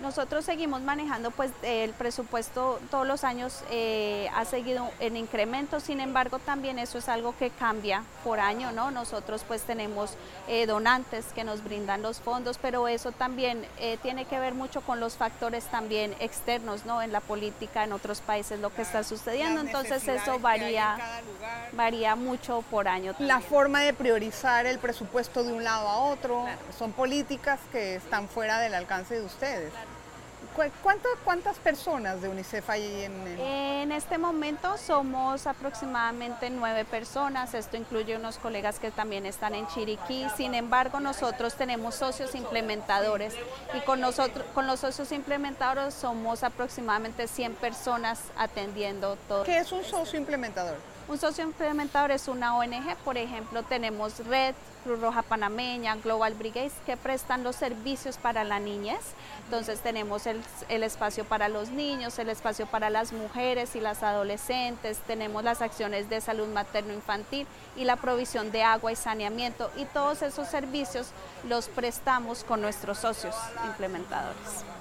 Nosotros 0.00 0.44
seguimos 0.44 0.82
manejando 0.82 1.30
pues 1.30 1.50
el 1.62 1.92
presupuesto 1.94 2.78
todos 2.90 3.06
los 3.06 3.24
años 3.24 3.62
eh, 3.70 4.28
ha 4.34 4.44
seguido 4.44 4.90
en 5.00 5.16
incremento, 5.16 5.80
sin 5.80 6.00
embargo 6.00 6.38
también 6.38 6.78
eso 6.78 6.98
es 6.98 7.08
algo 7.08 7.34
que 7.38 7.48
cambia 7.48 8.02
por 8.22 8.38
año, 8.38 8.72
¿no? 8.72 8.90
Nosotros 8.90 9.44
pues 9.48 9.62
tenemos 9.62 10.14
eh, 10.48 10.66
donantes 10.66 11.24
que 11.34 11.44
nos 11.44 11.64
brindan 11.64 12.02
los 12.02 12.20
fondos, 12.20 12.58
pero 12.60 12.88
eso 12.88 13.10
también 13.10 13.66
eh, 13.78 13.98
tiene 14.02 14.26
que 14.26 14.38
ver 14.38 14.52
mucho 14.52 14.82
con 14.82 15.00
los 15.00 15.16
factores 15.16 15.64
también 15.64 16.14
externos, 16.20 16.84
¿no? 16.84 17.00
En 17.00 17.10
la 17.10 17.20
política 17.20 17.84
en 17.84 17.94
otros 17.94 18.20
países 18.20 18.60
lo 18.60 18.74
que 18.74 18.82
está 18.82 19.02
sucediendo, 19.02 19.62
entonces 19.62 20.06
eso 20.06 20.38
varía, 20.38 20.98
varía 21.72 22.16
mucho 22.16 22.62
por 22.70 22.86
año. 22.86 23.14
La 23.18 23.40
forma 23.40 23.80
de 23.80 23.94
priorizar 23.94 24.66
el 24.66 24.78
presupuesto 24.78 25.42
de 25.42 25.54
un 25.54 25.64
lado 25.64 25.88
a 25.88 25.98
otro 25.98 26.44
son 26.78 26.92
políticas 26.92 27.58
que 27.72 27.96
están 27.96 28.28
fuera 28.28 28.60
del 28.60 28.74
alcance 28.74 29.14
de 29.14 29.22
ustedes. 29.22 29.72
¿Cuántas, 30.56 31.12
¿Cuántas 31.22 31.58
personas 31.58 32.22
de 32.22 32.30
UNICEF 32.30 32.70
hay 32.70 33.04
en, 33.04 33.12
en... 33.26 33.40
En 33.86 33.92
este 33.92 34.16
momento 34.16 34.78
somos 34.78 35.46
aproximadamente 35.46 36.48
nueve 36.48 36.86
personas, 36.86 37.52
esto 37.52 37.76
incluye 37.76 38.16
unos 38.16 38.38
colegas 38.38 38.78
que 38.78 38.90
también 38.90 39.26
están 39.26 39.54
en 39.54 39.66
Chiriquí, 39.68 40.26
sin 40.34 40.54
embargo 40.54 40.98
nosotros 40.98 41.54
tenemos 41.54 41.94
socios 41.94 42.34
implementadores 42.34 43.34
y 43.74 43.80
con, 43.80 44.00
nosotros, 44.00 44.46
con 44.54 44.66
los 44.66 44.80
socios 44.80 45.12
implementadores 45.12 45.92
somos 45.92 46.42
aproximadamente 46.42 47.28
100 47.28 47.54
personas 47.56 48.20
atendiendo 48.38 49.16
todo. 49.28 49.44
¿Qué 49.44 49.58
es 49.58 49.70
un 49.72 49.84
socio 49.84 50.18
implementador? 50.18 50.76
Un 51.08 51.18
socio 51.18 51.44
implementador 51.44 52.10
es 52.10 52.26
una 52.26 52.56
ONG, 52.56 52.96
por 53.04 53.16
ejemplo, 53.16 53.62
tenemos 53.62 54.18
Red, 54.26 54.56
Cruz 54.82 55.00
Roja 55.00 55.22
Panameña, 55.22 55.94
Global 55.94 56.34
Brigades, 56.34 56.72
que 56.84 56.96
prestan 56.96 57.44
los 57.44 57.54
servicios 57.54 58.16
para 58.16 58.42
la 58.42 58.58
niñez. 58.58 59.14
Entonces 59.44 59.78
tenemos 59.80 60.26
el, 60.26 60.42
espacio 60.68 61.24
para 61.24 61.48
los 61.48 61.68
niños, 61.68 62.18
el 62.18 62.28
espacio 62.28 62.66
para 62.66 62.90
las 62.90 63.12
mujeres 63.12 63.76
y 63.76 63.80
las 63.80 64.02
adolescentes, 64.02 64.98
tenemos 65.06 65.44
las 65.44 65.62
acciones 65.62 66.10
de 66.10 66.20
salud 66.20 66.48
materno-infantil 66.48 67.46
y 67.76 67.84
la 67.84 67.94
provisión 67.94 68.50
de 68.50 68.64
agua 68.64 68.90
y 68.90 68.96
saneamiento. 68.96 69.70
Y 69.76 69.84
todos 69.84 70.22
esos 70.22 70.48
servicios 70.48 71.10
los 71.48 71.68
prestamos 71.68 72.42
con 72.42 72.60
nuestros 72.60 72.98
socios 72.98 73.36
implementadores 73.64 74.75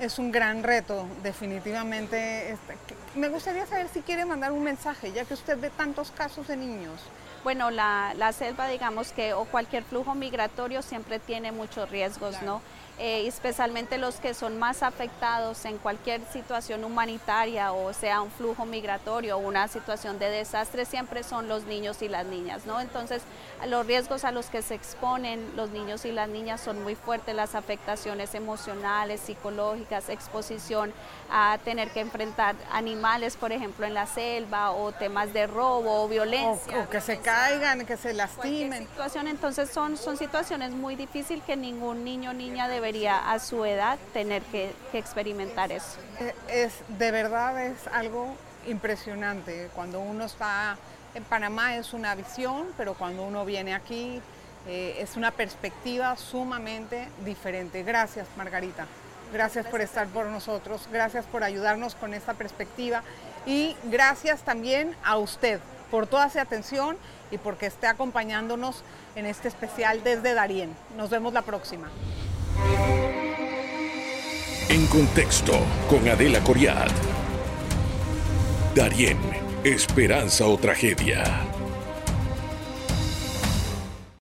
es 0.00 0.18
un 0.18 0.32
gran 0.32 0.62
reto, 0.62 1.06
definitivamente. 1.22 2.52
Este, 2.52 2.74
me 3.14 3.28
gustaría 3.28 3.66
saber 3.66 3.88
si 3.88 4.00
quiere 4.00 4.24
mandar 4.24 4.52
un 4.52 4.62
mensaje, 4.62 5.12
ya 5.12 5.24
que 5.24 5.34
usted 5.34 5.58
ve 5.58 5.70
tantos 5.70 6.10
casos 6.10 6.48
de 6.48 6.56
niños. 6.56 7.00
Bueno, 7.44 7.70
la, 7.70 8.12
la 8.16 8.32
selva, 8.32 8.68
digamos 8.68 9.12
que, 9.12 9.32
o 9.32 9.44
cualquier 9.44 9.82
flujo 9.84 10.14
migratorio 10.14 10.82
siempre 10.82 11.18
tiene 11.18 11.52
muchos 11.52 11.90
riesgos, 11.90 12.42
¿no? 12.42 12.60
Eh, 13.02 13.26
especialmente 13.26 13.96
los 13.96 14.16
que 14.16 14.34
son 14.34 14.58
más 14.58 14.82
afectados 14.82 15.64
en 15.64 15.78
cualquier 15.78 16.20
situación 16.30 16.84
humanitaria 16.84 17.72
o 17.72 17.94
sea 17.94 18.20
un 18.20 18.30
flujo 18.30 18.66
migratorio 18.66 19.38
o 19.38 19.40
una 19.40 19.68
situación 19.68 20.18
de 20.18 20.28
desastre, 20.28 20.84
siempre 20.84 21.22
son 21.22 21.48
los 21.48 21.64
niños 21.64 22.02
y 22.02 22.08
las 22.08 22.26
niñas, 22.26 22.66
¿no? 22.66 22.78
Entonces, 22.78 23.22
los 23.66 23.86
riesgos 23.86 24.26
a 24.26 24.32
los 24.32 24.46
que 24.46 24.60
se 24.60 24.74
exponen 24.74 25.56
los 25.56 25.70
niños 25.70 26.04
y 26.04 26.12
las 26.12 26.28
niñas 26.28 26.60
son 26.60 26.82
muy 26.82 26.94
fuertes, 26.94 27.34
las 27.34 27.54
afectaciones 27.54 28.34
emocionales, 28.34 29.22
psicológicas, 29.22 30.10
exposición 30.10 30.92
a 31.30 31.58
tener 31.64 31.90
que 31.92 32.00
enfrentar 32.00 32.54
animales, 32.70 33.38
por 33.38 33.52
ejemplo, 33.52 33.86
en 33.86 33.94
la 33.94 34.06
selva 34.06 34.72
o 34.72 34.92
temas 34.92 35.32
de 35.32 35.46
robo 35.46 36.02
o 36.04 36.08
violencia. 36.08 36.80
O, 36.80 36.90
que 36.90 37.00
se 37.00 37.18
caigan, 37.18 37.86
que 37.86 37.96
se 37.96 38.12
lastimen. 38.12 38.86
Situación, 38.88 39.26
entonces 39.26 39.70
son, 39.70 39.96
son 39.96 40.18
situaciones 40.18 40.72
muy 40.72 40.96
difíciles 40.96 41.42
que 41.44 41.56
ningún 41.56 42.04
niño 42.04 42.32
o 42.32 42.34
niña 42.34 42.68
debe 42.68 42.89
a 43.18 43.38
su 43.38 43.64
edad 43.64 43.98
tener 44.12 44.42
que, 44.42 44.72
experimentar 44.92 45.72
eso. 45.72 45.98
Eh, 46.20 46.34
es, 46.48 46.72
de 46.88 47.10
verdad 47.10 47.64
es 47.64 47.86
algo 47.88 48.34
impresionante. 48.66 49.70
Cuando 49.74 50.00
uno 50.00 50.24
está 50.24 50.76
en 51.14 51.24
Panamá 51.24 51.76
es 51.76 51.92
una 51.92 52.14
visión, 52.14 52.68
pero 52.76 52.94
cuando 52.94 53.22
uno 53.22 53.44
viene 53.44 53.74
aquí 53.74 54.20
eh, 54.66 54.96
es 54.98 55.16
una 55.16 55.30
perspectiva 55.30 56.16
sumamente 56.16 57.08
diferente. 57.24 57.82
Gracias, 57.82 58.26
Margarita. 58.36 58.86
Gracias 59.32 59.66
por 59.66 59.80
estar 59.80 60.08
por 60.08 60.26
nosotros, 60.26 60.88
gracias 60.90 61.24
por 61.24 61.44
ayudarnos 61.44 61.94
con 61.94 62.14
esta 62.14 62.34
perspectiva 62.34 63.04
y 63.46 63.76
gracias 63.84 64.42
también 64.42 64.96
a 65.04 65.18
usted 65.18 65.60
por 65.90 66.08
toda 66.08 66.28
su 66.30 66.40
atención 66.40 66.96
y 67.30 67.38
porque 67.38 67.66
esté 67.66 67.86
acompañándonos 67.86 68.82
en 69.14 69.26
este 69.26 69.48
especial 69.48 70.02
desde 70.02 70.34
Darien. 70.34 70.74
Nos 70.96 71.10
vemos 71.10 71.32
la 71.32 71.42
próxima. 71.42 71.88
En 74.68 74.86
contexto 74.86 75.58
con 75.88 76.08
Adela 76.08 76.40
Coriat. 76.40 76.92
Darien, 78.74 79.18
esperanza 79.64 80.46
o 80.46 80.56
tragedia. 80.56 81.49